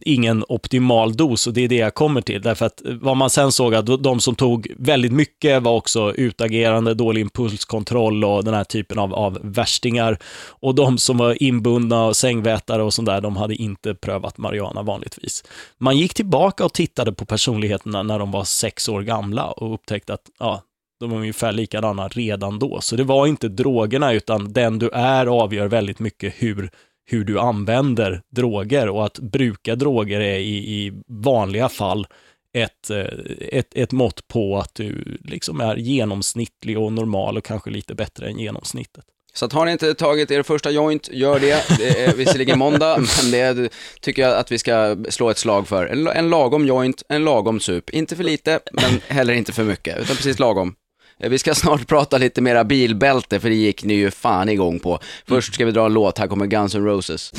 [0.00, 2.42] ingen optimal dos och det är det jag kommer till.
[2.42, 6.14] Därför att eh, vad man sen såg att de som tog väldigt mycket var också
[6.14, 10.18] utagerande, dålig impulskontroll och den här typen av, av värstingar.
[10.46, 14.82] Och de som var inbundna och sängvätare och sånt där, de hade inte prövat marijuana
[14.82, 15.44] vanligtvis.
[15.78, 20.14] Man gick tillbaka och tittade på personligheterna när de var sex år gamla och upptäckte
[20.14, 20.62] att ja,
[21.04, 22.80] de var ungefär likadana redan då.
[22.80, 26.70] Så det var inte drogerna, utan den du är avgör väldigt mycket hur,
[27.06, 28.88] hur du använder droger.
[28.88, 32.06] Och att bruka droger är i, i vanliga fall
[32.54, 33.06] ett, eh,
[33.40, 38.28] ett, ett mått på att du liksom är genomsnittlig och normal och kanske lite bättre
[38.28, 39.04] än genomsnittet.
[39.36, 41.64] Så att har ni inte tagit er första joint, gör det.
[41.78, 45.86] Det är visserligen måndag, men det tycker jag att vi ska slå ett slag för.
[45.86, 47.90] En, en lagom joint, en lagom sup.
[47.90, 50.74] Inte för lite, men heller inte för mycket, utan precis lagom.
[51.18, 54.78] Eh, vi ska snart prata lite mera bilbälte, för det gick ni ju fan igång
[54.78, 54.98] på.
[55.28, 57.32] Först ska vi dra en låt, här kommer Guns N' Roses.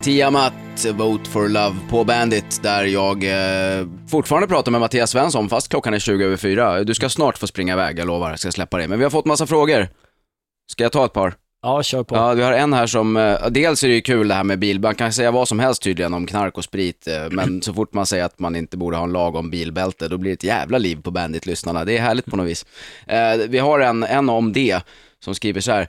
[0.00, 0.52] Tiamat,
[0.94, 5.94] Vote for Love på Bandit, där jag eh, fortfarande pratar med Mattias Svensson, fast klockan
[5.94, 6.84] är 20 över 4.
[6.84, 8.88] Du ska snart få springa iväg, jag lovar, jag ska släppa dig.
[8.88, 9.88] Men vi har fått massa frågor.
[10.72, 11.34] Ska jag ta ett par?
[11.66, 12.16] Ja, kör på.
[12.16, 14.58] Ja, vi har en här som, eh, dels är det ju kul det här med
[14.58, 17.74] bil, man kan säga vad som helst tydligen om knark och sprit, eh, men så
[17.74, 20.34] fort man säger att man inte borde ha en lag om bilbälte, då blir det
[20.34, 21.84] ett jävla liv på Bandit-lyssnarna.
[21.84, 22.66] Det är härligt på något vis.
[23.06, 24.80] Eh, vi har en, en om det,
[25.24, 25.88] som skriver så här,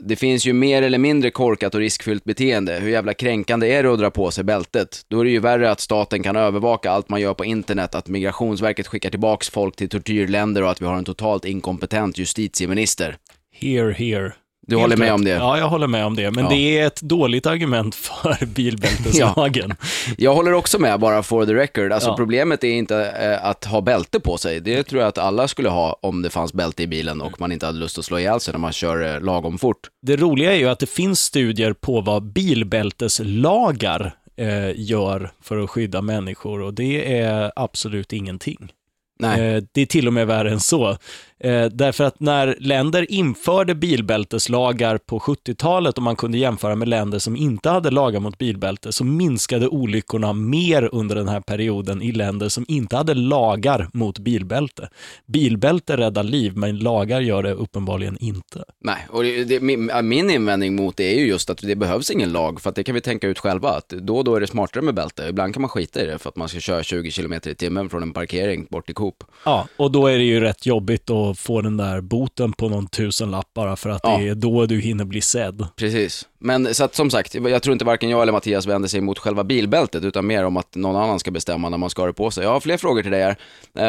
[0.00, 2.74] det finns ju mer eller mindre korkat och riskfyllt beteende.
[2.74, 5.00] Hur jävla kränkande är det att dra på sig bältet?
[5.08, 8.08] Då är det ju värre att staten kan övervaka allt man gör på internet, att
[8.08, 13.16] Migrationsverket skickar tillbaks folk till tortyrländer och att vi har en totalt inkompetent justitieminister.
[13.60, 14.32] Here, here.
[14.66, 15.14] Du Helt håller med rätt.
[15.14, 15.30] om det?
[15.30, 16.30] Ja, jag håller med om det.
[16.30, 16.50] Men Ja.
[16.50, 19.74] det är ett dåligt argument för bilbälteslagen.
[20.18, 21.92] Jag håller också med, bara for the record.
[21.92, 22.16] Alltså Ja.
[22.16, 24.60] problemet är inte eh, att ha bälte på sig.
[24.60, 27.52] Det tror jag att alla skulle ha om det fanns bälte i bilen och man
[27.52, 29.78] inte hade lust att slå ihjäl sig när man kör eh, lagom fort.
[30.02, 35.70] Det roliga är ju att det finns studier på vad bilbälteslagar eh, gör för att
[35.70, 38.72] skydda människor och det är absolut ingenting.
[39.18, 39.40] Nej.
[39.56, 40.96] Eh, det är till och med värre än så.
[41.40, 47.18] Eh, därför att när länder införde bilbälteslagar på 70-talet och man kunde jämföra med länder
[47.18, 52.12] som inte hade lagar mot bilbälte så minskade olyckorna mer under den här perioden i
[52.12, 54.88] länder som inte hade lagar mot bilbälte.
[55.26, 58.64] Bilbälte räddar liv, men lagar gör det uppenbarligen inte.
[58.80, 62.10] Nej, och det, det, min, min invändning mot det är ju just att det behövs
[62.10, 64.40] ingen lag, för att det kan vi tänka ut själva, att då och då är
[64.40, 65.26] det smartare med bälte.
[65.28, 67.90] Ibland kan man skita i det för att man ska köra 20 km i timmen
[67.90, 69.24] från en parkering bort till Coop.
[69.44, 72.86] Ja, och då är det ju rätt jobbigt att få den där boten på någon
[72.86, 74.16] tusenlapp bara för att Ja.
[74.18, 75.66] det är då du hinner bli sedd.
[75.76, 76.28] Precis.
[76.38, 79.18] Men så att, som sagt, jag tror inte varken jag eller Mattias vänder sig mot
[79.18, 82.12] själva bilbältet, utan mer om att någon annan ska bestämma när man ska ha det
[82.12, 82.44] på sig.
[82.44, 83.36] Jag har fler frågor till dig här.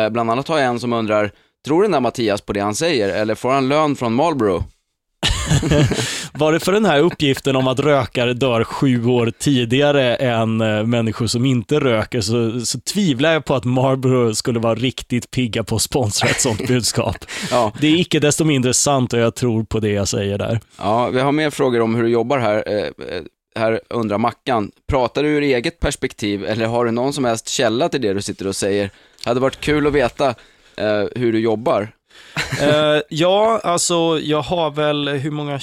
[0.06, 1.32] Eh, bland annat har jag en som undrar,
[1.66, 4.64] tror den där Mattias på det han säger, eller får han lön från Marlboro?
[6.34, 10.84] Var det för den här uppgiften om att rökare dör sju år tidigare än eh,
[10.84, 15.64] människor som inte röker så, så tvivlar jag på att Marlboro skulle vara riktigt pigga
[15.64, 17.16] på att sponsra ett sånt budskap.
[17.52, 17.72] Ja.
[17.82, 20.60] Det är icke desto mindre sant och jag tror på det jag säger där.
[20.78, 22.64] Ja, vi har mer frågor om hur du jobbar här.
[22.68, 22.76] Eh,
[23.16, 23.24] eh,
[23.58, 27.90] här undrar Mackan, pratar du ur eget perspektiv eller har du någon som helst källa
[27.90, 28.90] till det du sitter och säger?
[29.26, 30.36] Hade varit kul att veta
[31.16, 31.90] hur du jobbar.
[32.62, 35.60] Eh, ja, alltså jag har väl, hur många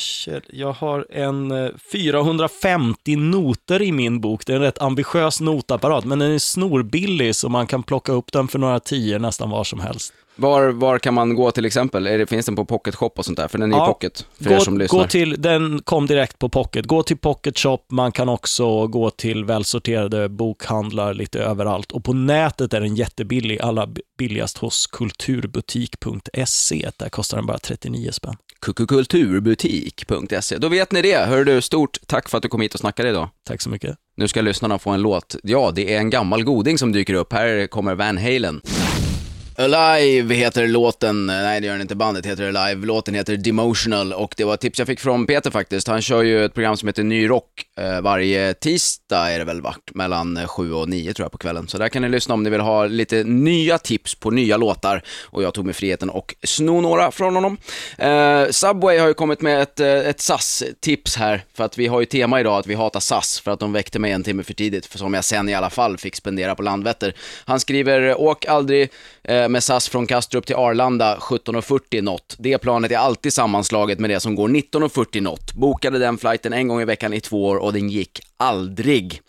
[0.51, 4.47] Jag har en eh, 450 noter i min bok.
[4.47, 8.33] Det är en rätt ambitiös notapparat, men den är snorbillig så man kan plocka upp
[8.33, 10.13] den för några tior nästan var som helst.
[10.37, 12.07] Var, var kan man gå till exempel?
[12.07, 13.49] Är det, finns den på Pocket Shop och sånt där?
[13.49, 14.99] För den är Ja, i Pocket, för er som Gå, lyssnar.
[15.01, 16.87] gå till, den kom direkt på Pocket.
[16.87, 21.93] Gå till Pocket Shop, man kan också gå till välsorterade bokhandlar lite överallt.
[21.93, 26.91] Och på nätet är den jättebillig, allra billigast hos kulturbutik.se.
[26.97, 28.37] Där kostar den bara 39 spänn.
[28.61, 30.59] kukukulturbutik.se.
[30.59, 31.17] Då vet ni det.
[31.27, 33.29] Hör du, stort tack för att du kom hit och snackade idag.
[33.47, 33.97] Tack så mycket.
[34.17, 35.37] Nu ska lyssnarna få en låt.
[35.43, 37.33] Ja, det är en gammal goding som dyker upp.
[37.33, 38.61] Här kommer Van Halen.
[39.57, 42.87] Alive heter låten, nej det gör den inte, bandet heter Alive.
[42.87, 45.89] Låten heter Demotional och det var ett tips jag fick från Peter faktiskt.
[45.89, 47.45] Han kör ju ett program som heter Ny Rock
[47.79, 51.69] eh, varje tisdag är det väl vart, mellan 7 och 9 tror jag på kvällen.
[51.69, 55.03] Så där kan ni lyssna om ni vill ha lite nya tips på nya låtar
[55.23, 57.57] och jag tog mig friheten och sno några från honom.
[57.99, 62.01] Eh, Subway har ju kommit med ett, eh, ett SAS-tips här för att vi har
[62.01, 64.55] ju tema idag att vi hatar SAS för att de väckte mig en timme för
[64.55, 67.15] tidigt, för som jag sen i alla fall fick spendera på Landvetter.
[67.45, 68.91] Han skriver, åk aldrig
[69.25, 72.37] eh, Eh, med SAS från Kastrup till Arlanda 17.40 nåt.
[72.39, 75.55] Det planet är alltid sammanslaget med det som går 19.40 nåt.
[75.55, 79.21] Bokade den flighten en gång i veckan i två år och den gick aldrig.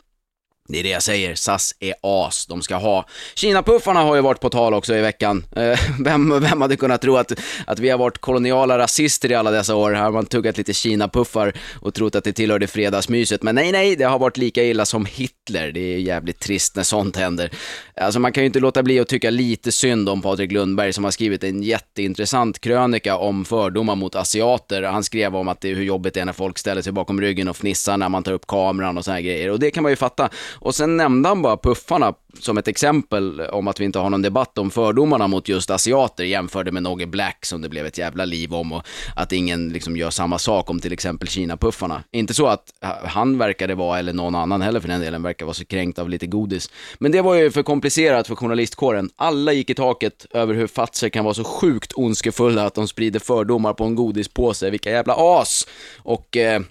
[0.74, 3.06] Det är det jag säger, SAS är as, de ska ha.
[3.36, 5.46] Kinapuffarna har ju varit på tal också i veckan.
[5.56, 7.32] Eh, vem, vem hade kunnat tro att,
[7.68, 9.92] att vi har varit koloniala rasister i alla dessa år?
[9.92, 13.44] Här har man tuggat lite Kinapuffar och trott att det tillhörde fredagsmyset.
[13.44, 15.72] Men nej, nej, det har varit lika illa som Hitler.
[15.72, 17.50] Det är jävligt trist när sånt händer.
[17.98, 21.04] Alltså man kan ju inte låta bli att tycka lite synd om Patrik Lundberg som
[21.04, 24.84] har skrivit en jätteintressant krönika om fördomar mot asiater.
[24.84, 27.22] Han skrev om att det är hur jobbigt det är när folk ställer sig bakom
[27.22, 29.50] ryggen och fnissar när man tar upp kameran och såna här grejer.
[29.50, 30.30] Och det kan man ju fatta.
[30.64, 34.22] Och sen nämnde han bara puffarna som ett exempel om att vi inte har någon
[34.22, 38.26] debatt om fördomarna mot just asiater jämförde med Nogge Black som det blev ett jävla
[38.26, 38.84] liv om och
[39.16, 42.04] att ingen liksom gör samma sak om till exempel Kina-puffarna.
[42.12, 42.64] Inte så att
[43.04, 46.10] han verkade vara, eller någon annan heller för den delen, verkar vara så kränkt av
[46.10, 46.70] lite godis.
[46.98, 49.10] Men det var ju för komplicerat för journalistkåren.
[49.16, 53.20] Alla gick i taket över hur fatser kan vara så sjukt ondskefulla att de sprider
[53.20, 54.70] fördomar på en godispåse.
[54.70, 55.68] Vilka jävla as!
[55.98, 56.62] Och eh,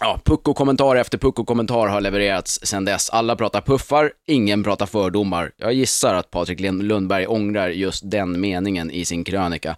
[0.00, 3.10] Ja, pucko-kommentar efter pucko-kommentar har levererats sedan dess.
[3.10, 5.52] Alla pratar puffar, ingen pratar fördomar.
[5.56, 9.76] Jag gissar att Patrik Lundberg ångrar just den meningen i sin krönika.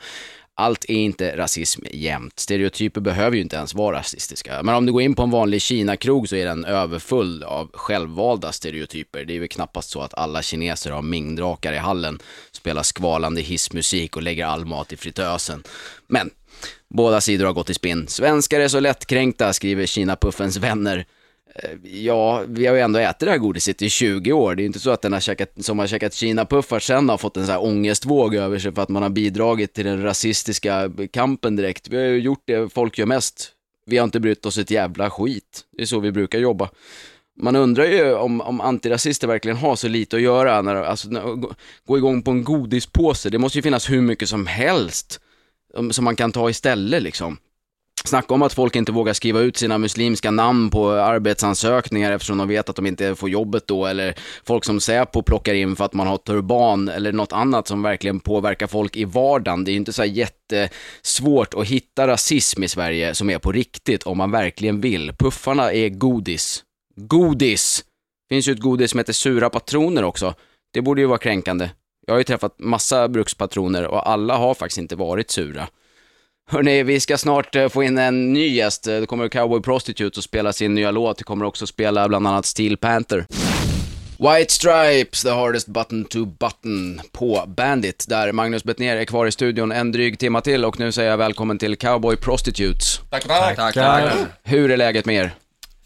[0.55, 2.39] Allt är inte rasism jämt.
[2.39, 4.63] Stereotyper behöver ju inte ens vara rasistiska.
[4.63, 8.53] Men om du går in på en vanlig Kina-krog så är den överfull av självvalda
[8.53, 9.25] stereotyper.
[9.25, 12.19] Det är väl knappast så att alla kineser har mingdrakar i hallen,
[12.53, 15.63] spelar skvalande hissmusik och lägger all mat i fritösen.
[16.07, 16.31] Men
[16.89, 18.09] Båda sidor har gått i spinn.
[18.09, 21.07] Svenskar är så lättkränkta, skriver Kina-puffens vänner.
[21.55, 24.55] Eh, ja, vi har ju ändå ätit det här godiset i 20 år.
[24.55, 27.19] Det är ju inte så att den har käkat, som har käkat Kina-puffar sen har
[27.19, 30.91] fått en sån här ångestvåg över sig för att man har bidragit till den rasistiska
[31.13, 31.89] kampen direkt.
[31.89, 33.53] Vi har ju gjort det folk gör mest.
[33.87, 35.61] Vi har inte brytt oss ett jävla skit.
[35.77, 36.69] Det är så vi brukar jobba.
[37.41, 41.21] Man undrar ju om, om antirasister verkligen har så lite att göra, när, alltså, när,
[41.23, 41.55] gå-
[41.87, 43.31] gå igång på en godispåse.
[43.31, 45.21] Det måste ju finnas hur mycket som helst
[45.75, 47.39] Um, som man kan ta istället liksom.
[48.05, 52.49] Snacka om att folk inte vågar skriva ut sina muslimska namn på arbetsansökningar eftersom de
[52.49, 54.15] vet att de inte får jobbet då, eller
[54.45, 58.21] folk som Säpo plockar in för att man har turban, eller något annat som verkligen
[58.21, 59.65] påverkar folk i vardagen.
[59.65, 63.53] Det är ju inte så här jättesvårt att hitta rasism i Sverige som är på
[63.53, 65.13] riktigt, om man verkligen vill.
[65.13, 66.65] Puffarna är godis.
[66.97, 67.85] Godis!
[68.29, 70.35] finns ju ett godis som heter sura patroner också.
[70.73, 71.71] Det borde ju vara kränkande.
[72.09, 75.69] Jag har ju träffat massa brukspatroner och alla har faktiskt inte varit sura.
[76.51, 78.87] Hörrni, vi ska snart eh, få in en ny gäst.
[78.87, 81.19] Eh, Det kommer Cowboy Prostitute och spela sin nya låt.
[81.19, 83.27] Det kommer också spela bland annat Steel Panther.
[84.19, 89.33] White Stripes, the hardest button to button på Bandit, där Magnus Bettner är kvar i
[89.33, 93.01] studion en dryg timma till och nu säger jag välkommen till Cowboy Prostitutes.
[93.11, 93.57] Tack, tack.
[93.57, 94.13] Tack, tack.
[94.43, 95.35] Hur är läget med er?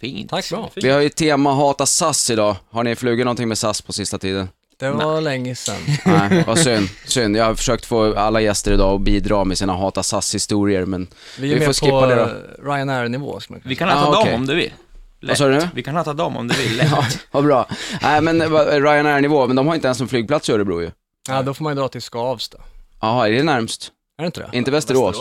[0.00, 0.30] Fint.
[0.30, 0.70] Tack bra.
[0.74, 2.56] Vi har ju tema hata SAS idag.
[2.70, 4.48] Har ni flugit någonting med SAS på sista tiden?
[4.82, 5.76] Det var länge sedan.
[6.04, 6.88] Nej, vad synd.
[7.04, 7.36] synd.
[7.36, 11.06] Jag har försökt få alla gäster idag att bidra med sina hata SAS-historier, men
[11.38, 12.22] Vi Vi är får skippa på det då.
[12.22, 12.28] eh,
[12.72, 14.32] Ryanair-nivå, skulle man kunna Vi kan Ah, hata okej.
[14.32, 14.72] dem om du vill.
[15.20, 15.68] Vad sa du nu?
[15.74, 16.76] Vi kan hata dem om du vill.
[16.76, 16.90] Lätt.
[16.90, 17.66] Ja, vad bra.
[18.02, 20.90] Nej, men vad- Ryanair-nivå, men de har inte ens en flygplats i Örebro ju.
[21.28, 22.58] Ja, då får man ju dra till Skavsta.
[23.00, 23.90] Jaha, är det närmst?
[24.18, 24.56] Är det inte det?
[24.58, 25.16] Inte Västerås?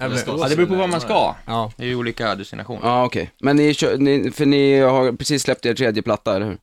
[0.00, 1.34] Eller- Ja, det beror på vad man ska.
[1.46, 1.72] Ja.
[1.76, 2.80] Det är ju olika destinationer.
[2.84, 3.30] Ja, okej.
[3.40, 6.58] Men ni, kör, ni, för ni har precis släppt er tredje platta, eller hur?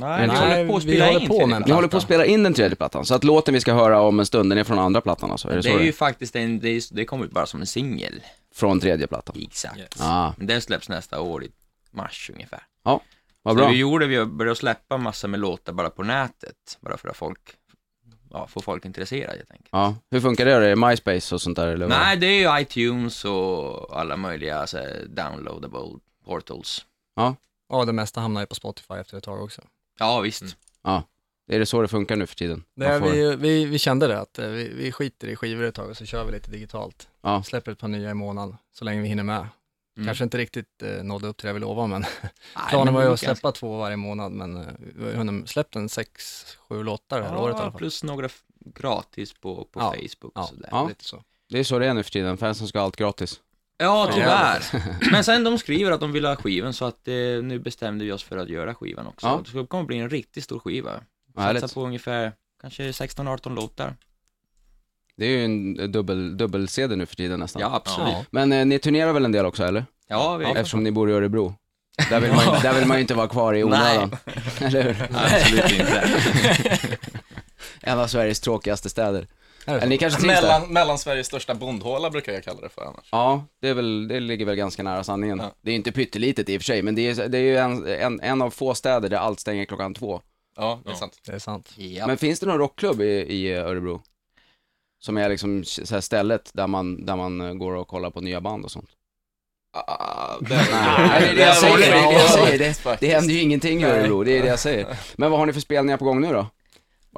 [0.00, 1.88] Nej, vi håller på att vi spela håller in på tredje med en Ni håller
[1.88, 4.26] på att spela in den tredje plattan, så att låten vi ska höra om en
[4.26, 5.48] stund, den är från andra plattan alltså?
[5.48, 7.46] Är det, Det så är det ju faktiskt en, det, är, det kommer ut bara
[7.46, 8.22] som en singel.
[8.54, 9.36] Från tredje plattan?
[9.42, 9.96] Exakt.
[10.00, 11.50] Ah, Men den släpps nästa år i
[11.90, 12.62] mars ungefär.
[12.82, 13.00] vad
[13.48, 13.64] Så bra.
[13.66, 16.78] det vi gjorde, vi började släppa massa med låtar bara på nätet.
[16.80, 17.40] Bara för att folk,
[18.30, 19.68] ja, få folk intresserade helt enkelt.
[19.72, 20.60] Ja, hur funkar det då?
[20.60, 21.86] Är det MySpace och sånt där eller?
[21.86, 21.98] vad?
[21.98, 26.84] Nej, det är ju iTunes och alla möjliga så här, downloadable portals.
[27.70, 29.62] Ja, det mesta hamnar ju på Spotify efter ett tag också.
[29.98, 30.42] Ja, visst.
[31.50, 32.64] Är det så det funkar nu för tiden?
[32.76, 35.74] Man får- vi, vi, vi kände det, att eh, vi, vi skiter i skivor ett
[35.74, 37.08] tag och så kör vi lite digitalt.
[37.22, 37.42] Ja.
[37.42, 39.48] Släpper ett par nya i månaden, så länge vi hinner med.
[39.96, 40.06] Mm.
[40.06, 42.30] Kanske inte riktigt eh, nådde upp till det jag vill lova, men Nej,
[42.70, 45.76] planen men var ju vi att släppa två varje månad, men eh, vi har släppt
[45.76, 47.78] en sex, sju låtar det här året i alla fall.
[47.78, 48.28] plus några
[48.74, 50.68] gratis på, på Ja, Facebook och Ja, sådär.
[50.72, 50.88] Ja.
[50.88, 51.24] lite så.
[51.48, 53.40] Det är så det är nu för tiden, fansen ska ha allt gratis.
[53.78, 54.62] Ja, tyvärr.
[55.12, 58.12] Men sen de skriver att de vill ha skivan så att eh, nu bestämde vi
[58.12, 59.26] oss för att göra skivan också.
[59.26, 59.60] Ja.
[59.60, 60.90] Det kommer bli en riktigt stor skiva.
[61.34, 61.60] Vad härligt.
[61.60, 63.96] Satsa på ungefär kanske 16-18 låtar.
[65.16, 67.62] Det är ju en dubbel, dubbel-CD nu för tiden nästan.
[67.62, 68.08] Ja, absolut.
[68.12, 68.24] Ja.
[68.30, 69.86] Men eh, ni turnerar väl en del också eller?
[70.08, 70.44] Ja, vi...
[70.44, 71.54] Eftersom ni bor i Örebro.
[72.10, 74.16] Där vill man, ju- där vill man ju inte vara kvar i onödan.
[74.60, 75.06] Eller hur?
[75.16, 76.08] Absolut inte.
[77.80, 79.26] En av Sveriges tråkigaste städer.
[79.68, 80.42] Eller ni kanske trivs där?
[80.42, 83.08] Mellan, mellan Sveriges största bondhåla brukar jag kalla det för annars.
[83.12, 85.38] Ja, det, är väl, det ligger väl ganska nära sanningen.
[85.38, 85.50] Ja.
[85.60, 87.86] Det är inte pyttelitet i och för sig, men det är, det är ju en,
[87.86, 90.20] en, en av få städer där allt stänger klockan två.
[90.56, 91.18] Ja, det är sant.
[91.26, 91.72] Det är sant.
[91.76, 92.06] Ja.
[92.06, 94.02] Men finns det någon rockklubb i, i Örebro?
[95.00, 98.40] Som är liksom så här stället där man, där man går och kollar på nya
[98.40, 98.90] band och sånt?
[99.72, 102.58] Ah, det, Nej, det är det jag säger, det är det jag säger.
[102.58, 104.98] Det, det händer ju ingenting i Örebro, det är det jag säger.
[105.16, 106.46] Men vad har ni för spelningar på gång nu då?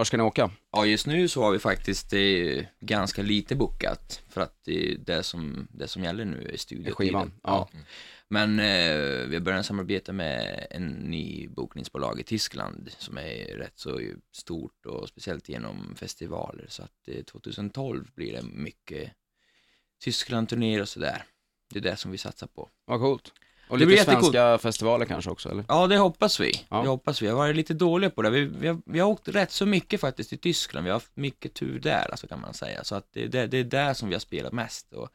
[0.00, 0.50] Var ska ni åka?
[0.72, 4.22] ja, just nu så har vi faktiskt eh, ganska lite bokat.
[4.28, 6.94] För att det det som, det som gäller nu är studiotiden.
[6.94, 7.32] skivan?
[7.42, 7.68] Ja.
[8.28, 13.78] Men eh, vi har börjat samarbeta med en ny bokningsbolag i Tyskland som är rätt
[13.78, 14.00] så
[14.32, 16.66] stort och speciellt genom festivaler.
[16.68, 19.12] Så att eh, 2012 blir det mycket
[20.04, 21.24] Tyskland-turnéer och sådär.
[21.70, 22.68] Det är det som vi satsar på.
[22.84, 23.32] Vad coolt.
[23.70, 25.64] Och Det lite svenska festivaler kanske också, eller?
[25.68, 26.52] Ja, det hoppas vi.
[26.68, 26.82] Ja.
[26.82, 27.26] Det hoppas vi.
[27.26, 28.30] Jag har varit lite dåliga på det.
[28.30, 30.84] Vi, vi, har, vi har åkt rätt så mycket faktiskt till Tyskland.
[30.84, 32.84] Vi har haft mycket tur där, alltså kan man säga.
[32.84, 34.92] Så att det, det, det är där som vi har spelat mest.
[34.92, 35.08] Och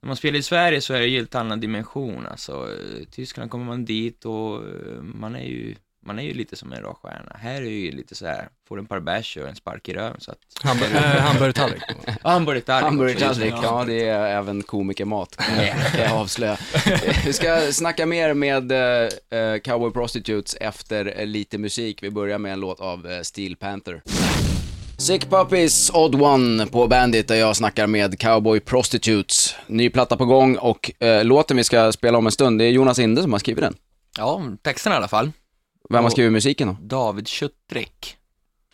[0.00, 2.26] när man spelar i Sverige så är det ju en helt annan dimension.
[2.26, 2.68] Alltså,
[3.10, 5.74] Tyskland kommer man dit och eh, man är ju,
[6.06, 7.36] man är ju lite som en rockstjärna.
[7.40, 10.20] Här är ju lite så här, får en par bärs och en spark i röven.
[10.20, 10.38] Så att...
[10.62, 11.82] Hamburg- eh, Hamburgertallrik.
[12.22, 12.84] Hamburgertallrik.
[12.84, 15.64] Hamburgertallrik, ja det är även komikermat kan
[15.98, 16.58] jag- avslöja.
[17.24, 22.02] Vi ska snacka mer med eh, Cowboy Prostitutes efter lite musik.
[22.02, 24.02] Vi börjar med en låt av Steel Panther.
[24.98, 29.54] Sick Puppies, Odd One på Bandit där jag snackar med Cowboy Prostitutes.
[29.66, 32.70] Ny platta på gång och eh, låten vi ska spela om en stund, det är
[32.70, 33.74] Jonas Inde som har skrivit den.
[34.18, 35.30] Ja, texten i alla fall.
[35.88, 36.76] Vem har skrivit musiken då?
[36.96, 38.16] David Schuttrick.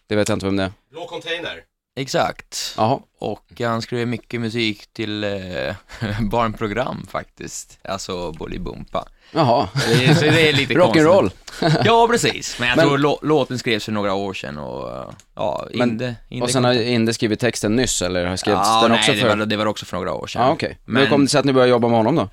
[0.07, 0.73] Det vet jag inte vem det är.
[0.91, 1.63] Blå container.
[1.99, 2.75] Exakt.
[2.77, 2.99] Jaha.
[3.19, 5.75] Och han skrev mycket musik till eh,
[6.31, 7.79] barnprogram faktiskt.
[7.85, 9.09] Alltså Bolibompa.
[9.33, 9.69] Jaha.
[9.75, 11.31] Det så det är lite Rock'n'roll.
[11.85, 12.59] Ja, precis.
[12.59, 16.15] Men jag Men- tror lå- låten skrevs för några år sedan och ja, Men- Inde,
[16.29, 19.13] Inde Och sen har Inde skrivit texten nyss, eller har skrivit ja, den nej, också
[19.13, 19.37] för...
[19.37, 20.43] var, det var också för några år sedan.
[20.43, 20.79] Ja, okej.
[20.85, 22.29] Men hur kom det sig att ni började jobba med honom då?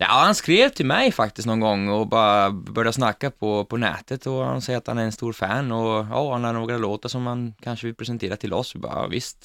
[0.00, 4.26] Ja, han skrev till mig faktiskt någon gång och bara började snacka på, på nätet
[4.26, 7.08] och han säger att han är en stor fan och ja, han har några låtar
[7.08, 8.74] som han kanske vill presentera till oss.
[8.74, 9.36] Vi bara, ja, visst.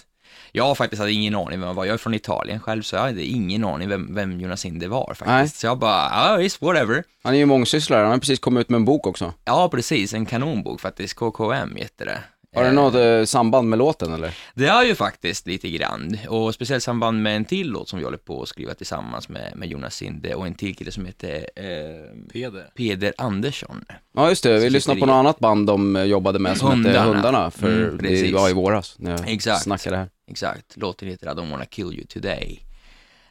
[0.51, 1.85] Jag faktiskt hade ingen aning vem han var.
[1.85, 5.05] Jag är från Italien själv, så jag hade ingen aning vem, vem Jonas Inde var
[5.07, 5.27] faktiskt.
[5.27, 5.49] Nej.
[5.49, 7.03] Så jag bara, ja visst, whatever.
[7.23, 9.33] Han är ju mångsysslare, han har precis kommit ut med en bok också.
[9.45, 11.13] Ja, precis, en kanonbok faktiskt.
[11.13, 12.19] KKM heter det.
[12.55, 14.37] Har det Eh, något eh, samband med låten eller?
[14.53, 18.05] Det har ju faktiskt lite grann, och speciellt samband med en till låt som vi
[18.05, 21.45] håller på att skriva tillsammans med, med Jonas Sinde och en till kille som heter
[21.55, 22.69] eh, Peder.
[22.75, 23.85] Peder Andersson.
[24.15, 26.99] Ja just det, vi lyssnade på något annat band de eh, jobbade med som hette
[26.99, 27.13] Hundarna.
[27.13, 28.33] Hundarna, för Mm, det precis.
[28.33, 29.63] var i våras när jag Exakt.
[29.63, 30.09] snackade här.
[30.27, 32.59] Exakt, låten heter I don't wanna kill you today.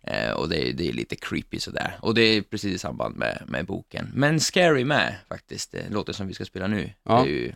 [0.04, 1.96] Eh, och det är, det är lite creepy sådär.
[2.00, 4.10] Och det är precis i samband med, med boken.
[4.14, 6.90] Men Scary med faktiskt, låten som vi ska spela nu.
[7.08, 7.22] Ja.
[7.22, 7.52] Det, är ju,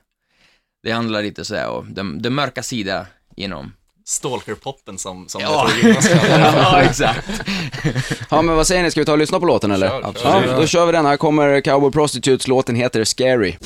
[0.87, 3.07] det handlar lite sådär om den, den mörka sida
[3.37, 3.73] genom...
[4.05, 5.69] Stalker-poppen som, som Ja.
[5.71, 6.11] jag tror Jonas
[6.57, 7.29] ja, exakt.
[8.31, 9.89] Ja men vad säger ni, ska vi ta och lyssna på låten eller?
[9.89, 10.47] Kör, kör.
[10.47, 11.07] ja, då kör vi den.
[11.07, 13.57] Här kommer Cowboy Prostitutes, låten heter Scary.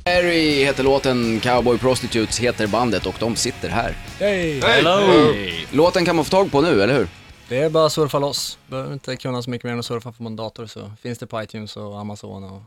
[0.00, 3.96] Scary heter låten, Cowboy Prostitutes heter bandet och de sitter här.
[4.20, 4.60] Hej!
[4.60, 5.34] Hello!
[5.72, 7.08] Låten kan man få tag på nu, eller hur?
[7.48, 8.58] Det är bara att surfa loss.
[8.66, 11.26] Behöver inte kunna så mycket mer än att surfa på en dator så finns det
[11.26, 12.62] på iTunes och Amazon och...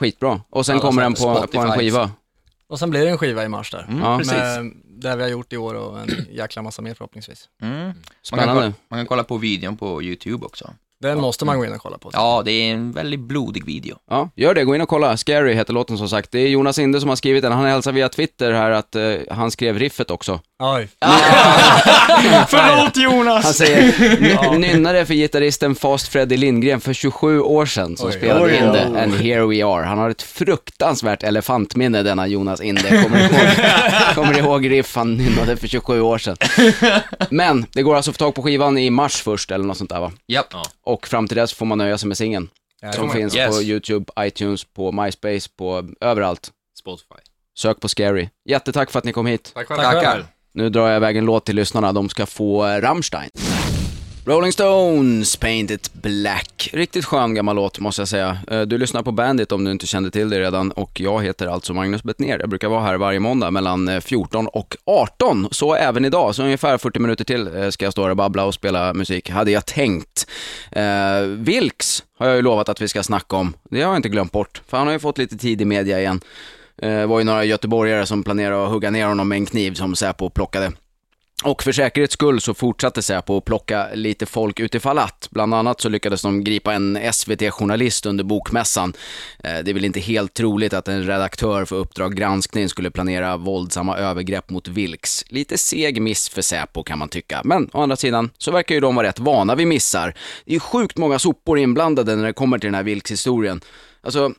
[0.00, 0.40] Skitbra.
[0.50, 2.10] Och sen Alla kommer den på, på en skiva.
[2.72, 3.86] Och sen blir det en skiva i mars där.
[3.88, 4.18] Mm, Ja.
[4.18, 4.34] precis.
[4.34, 7.48] Med det vi har gjort i år och en jäkla massa mer förhoppningsvis.
[7.62, 7.78] Mm.
[7.84, 8.54] Man, kan Spännande.
[8.62, 10.70] kolla, man kan kolla på videon på YouTube också.
[11.00, 12.10] Den måste man gå in och kolla på.
[12.12, 13.96] Ja, det är en väldigt blodig video.
[14.10, 14.64] Ja, gör det.
[14.64, 15.16] Gå in och kolla.
[15.16, 16.30] Scary heter låten som sagt.
[16.30, 17.52] Det är Jonas Inde som har skrivit den.
[17.52, 20.40] Han hälsar via Twitter här att eh, han skrev riffet också.
[20.64, 20.88] Oj.
[22.48, 23.44] Förlåt Jonas!
[23.44, 24.18] Han säger,
[24.52, 28.12] "Ny- nynnade för gitarristen Fast Freddy Lindgren för 27 år sedan som Oj.
[28.12, 28.98] spelade Oj, Inde, oj.
[29.00, 29.84] and here we are.
[29.84, 33.02] Han har ett fruktansvärt elefantminne denna Jonas Inde.
[33.02, 36.36] Kommer ihåg, kommer ihåg riff han nynnade för 27 år sedan.
[37.30, 39.90] Men det går alltså att få tag på skivan i mars först eller något sånt
[39.90, 40.12] där va?
[40.26, 40.54] Japp.
[40.86, 42.48] Och fram till dess får man nöja sig med singeln.
[42.94, 43.56] Som finns Yes.
[43.56, 46.50] på YouTube, iTunes, på MySpace, på överallt.
[46.78, 47.14] Spotify.
[47.58, 48.28] Sök på Scary.
[48.48, 49.50] Jättetack för att ni kom hit.
[49.54, 49.80] Tack själv.
[49.82, 50.24] Tackar.
[50.54, 51.92] Nu drar jag iväg en låt till lyssnarna.
[51.92, 53.30] De ska få eh, Rammstein.
[54.26, 56.70] Rolling Stones, Paint It Black.
[56.72, 58.38] Riktigt skön gammal låt måste jag säga.
[58.50, 61.46] Eh, du lyssnar på Bandit om du inte kände till det redan och jag heter
[61.46, 62.38] alltså Magnus Bettner.
[62.38, 65.48] Jag brukar vara här varje måndag mellan eh, 14 och 18.
[65.50, 68.54] Så även idag, så ungefär 40 minuter till ska jag stå här och babbla och
[68.54, 70.26] spela musik, hade jag tänkt.
[70.72, 73.54] Eh, Vilks har jag ju lovat att vi ska snacka om.
[73.70, 76.00] Det har jag inte glömt bort, för han har ju fått lite tid i media
[76.00, 76.20] igen.
[76.82, 79.74] Eh, det var ju några göteborgare som planerade att hugga ner honom med en kniv
[79.74, 80.72] som Säpo plockade.
[81.44, 85.28] Och för säkerhets skull så fortsatte Säpo att plocka lite folk utifall att.
[85.30, 88.92] Bland annat så lyckades de gripa en SVT-journalist under bokmässan.
[89.44, 93.36] Eh, det är väl inte helt troligt att en redaktör för Uppdrag granskning skulle planera
[93.36, 95.24] våldsamma övergrepp mot Vilks.
[95.28, 97.40] Lite seg miss för Säpo kan man tycka.
[97.44, 100.14] Men å andra sidan så verkar ju de vara rätt vana vid missar.
[100.44, 103.60] Det är sjukt många sopor inblandade när det kommer till den här Vilks-historien.
[104.02, 104.32] Alltså,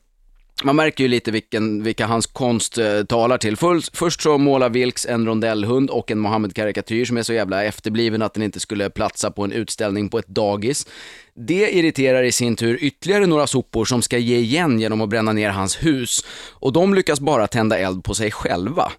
[0.63, 3.57] man märker ju lite vilken, vilka hans konst eh, talar till.
[3.57, 8.21] Först, först så målar Vilks en rondellhund och en Mohammed-karikatyr som är så jävla efterbliven
[8.21, 10.87] att den inte skulle platsa på en utställning på ett dagis.
[11.35, 15.33] Det irriterar i sin tur ytterligare några sopor som ska ge igen genom att bränna
[15.33, 16.25] ner hans hus.
[16.51, 18.91] Och de lyckas bara tända eld på sig själva.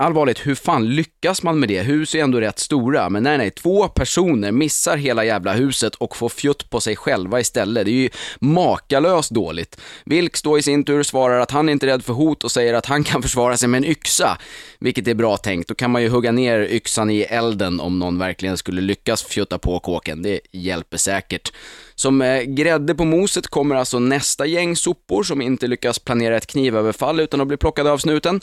[0.00, 1.82] Allvarligt, hur fan lyckas man med det?
[1.82, 6.16] Hus är ändå rätt stora, men nej, nej, två personer missar hela jävla huset och
[6.16, 7.84] får fjutt på sig själva istället.
[7.84, 8.08] Det är ju
[8.40, 9.80] makalöst dåligt.
[10.04, 12.74] Vilks då i sin tur svarar att han inte är rädd för hot och säger
[12.74, 14.38] att han kan försvara sig med en yxa,
[14.78, 15.68] vilket är bra tänkt.
[15.68, 19.58] Då kan man ju hugga ner yxan i elden om någon verkligen skulle lyckas fjutta
[19.58, 20.22] på kåken.
[20.22, 21.52] Det hjälper säkert.
[21.94, 26.46] Som eh, grädde på moset kommer alltså nästa gäng sopor som inte lyckas planera ett
[26.46, 28.40] knivöverfall utan att bli plockade av snuten.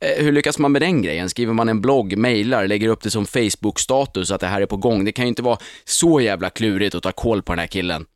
[0.00, 1.30] Eh, hur lyckas man med den grejen?
[1.30, 4.76] Skriver man en blogg, mejlar, lägger upp det som Facebook-status att det här är på
[4.76, 5.04] gång?
[5.04, 8.06] Det kan ju inte vara så jävla klurigt att ta koll på den här killen.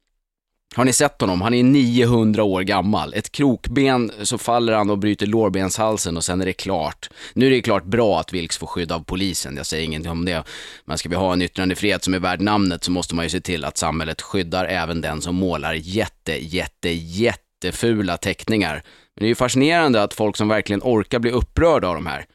[0.74, 1.40] Har ni sett honom?
[1.40, 3.14] Han är 900 år gammal.
[3.14, 7.10] Ett krokben så faller han och bryter lårbenshalsen och sen är det klart.
[7.34, 10.24] Nu är det klart bra att Vilks får skydd av polisen, jag säger ingenting om
[10.24, 10.44] det.
[10.84, 13.40] Men ska vi ha en yttrandefrihet som är värd namnet så måste man ju se
[13.40, 18.82] till att samhället skyddar även den som målar jätte, jätte, jättefula teckningar.
[19.16, 22.26] Men det är ju fascinerande att folk som verkligen orkar bli upprörda av de här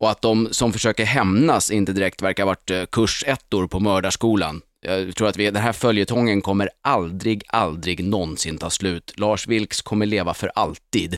[0.00, 4.60] och att de som försöker hämnas inte direkt verkar ha varit eh, kursettor på mördarskolan.
[4.80, 9.12] Jag tror att vi, den här följetongen kommer aldrig, aldrig någonsin ta slut.
[9.16, 11.16] Lars Vilks kommer leva för alltid.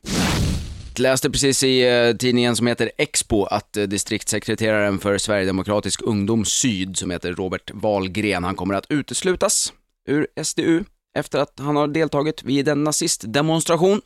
[0.95, 6.45] Jag Läste precis i eh, tidningen som heter Expo att eh, distriktssekreteraren för Sverigedemokratisk ungdom
[6.45, 9.73] Syd, som heter Robert Wahlgren, han kommer att uteslutas
[10.09, 10.85] ur SDU
[11.17, 14.01] efter att han har deltagit vid en nazistdemonstration.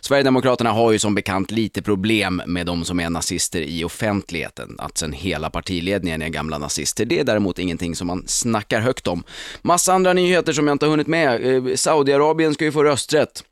[0.00, 4.76] Sverigedemokraterna har ju som bekant lite problem med de som är nazister i offentligheten.
[4.78, 9.06] Att sen hela partiledningen är gamla nazister, det är däremot ingenting som man snackar högt
[9.06, 9.24] om.
[9.62, 11.54] Massa andra nyheter som jag inte har hunnit med.
[11.54, 13.44] Eh, Saudiarabien ska ju få rösträtt.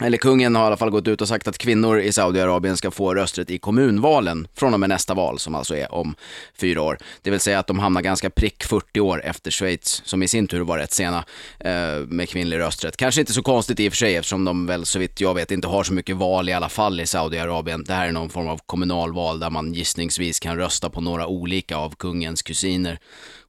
[0.00, 2.90] Eller kungen har i alla fall gått ut och sagt att kvinnor i Saudiarabien ska
[2.90, 6.14] få rösträtt i kommunvalen från och med nästa val, som alltså är om
[6.60, 6.98] fyra år.
[7.22, 10.46] Det vill säga att de hamnar ganska prick 40 år efter Schweiz, som i sin
[10.46, 11.24] tur var rätt sena
[11.60, 12.96] eh, med kvinnlig rösträtt.
[12.96, 15.50] Kanske inte så konstigt i och för sig, eftersom de väl så vitt jag vet
[15.50, 17.84] inte har så mycket val i alla fall i Saudiarabien.
[17.84, 21.76] Det här är någon form av kommunalval där man gissningsvis kan rösta på några olika
[21.76, 22.98] av kungens kusiner.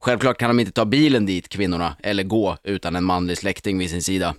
[0.00, 3.90] Självklart kan de inte ta bilen dit, kvinnorna, eller gå utan en manlig släkting vid
[3.90, 4.34] sin sida.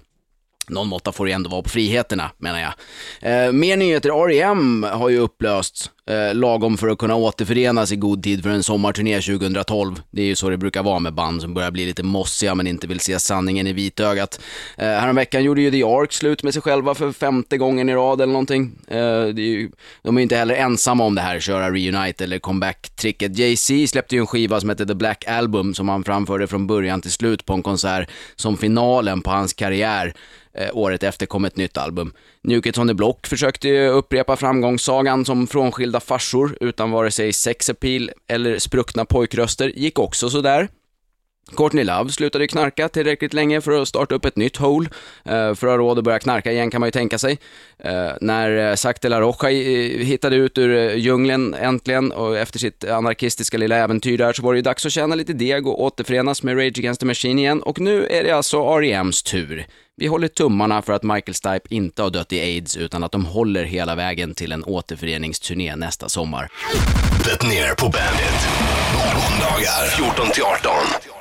[0.72, 2.74] Någon måtta får det ändå vara på friheterna, menar jag.
[3.22, 4.10] Eh, mer nyheter.
[4.10, 4.86] R.E.M.
[4.92, 9.22] har ju upplösts eh, lagom för att kunna återförenas i god tid för en sommarturné
[9.22, 10.02] 2012.
[10.12, 12.68] Det är ju så det brukar vara med band som börjar bli lite mossiga men
[12.68, 14.40] inte vill se sanningen i vitögat.
[14.78, 18.22] Eh, häromveckan gjorde ju The Ark slut med sig själva för femte gången i rad
[18.22, 18.72] eller någonting.
[18.88, 22.24] Eh, det är ju, de är ju inte heller ensamma om det här, köra reunite
[22.24, 23.38] eller comeback-tricket.
[23.38, 27.02] Jay-Z släppte ju en skiva som hette The Black Album som han framförde från början
[27.02, 30.14] till slut på en konsert som finalen på hans karriär.
[30.54, 32.14] Eh, året efter kom ett nytt album.
[32.44, 37.34] New Kids on the Block försökte ju upprepa framgångssagan som frånskilda farsor utan vare sig
[37.34, 40.68] sexappeal eller spruckna pojkröster, gick också sådär.
[41.56, 44.90] Courtney Love slutade knarka tillräckligt länge för att starta upp ett nytt hole.
[45.26, 47.40] Eh, för att ha råd att börja knarka igen kan man ju tänka sig.
[47.80, 52.84] Eh, när eh, Zac de la Rocha hittade ut ur djungeln äntligen och efter sitt
[52.84, 56.44] anarkistiska lilla äventyr där så var det ju dags att tjäna lite deg och återförenas
[56.44, 59.66] med Rage Against the Machine igen och nu är det alltså R.E.M's tur.
[60.02, 63.26] Vi håller tummarna för att Michael Stipe inte har dött i aids utan att de
[63.26, 66.50] håller hela vägen till en återföreningsturné nästa sommar.
[67.26, 68.48] Det ner på Bandit.
[68.96, 71.21] Måndagar 14 till 18.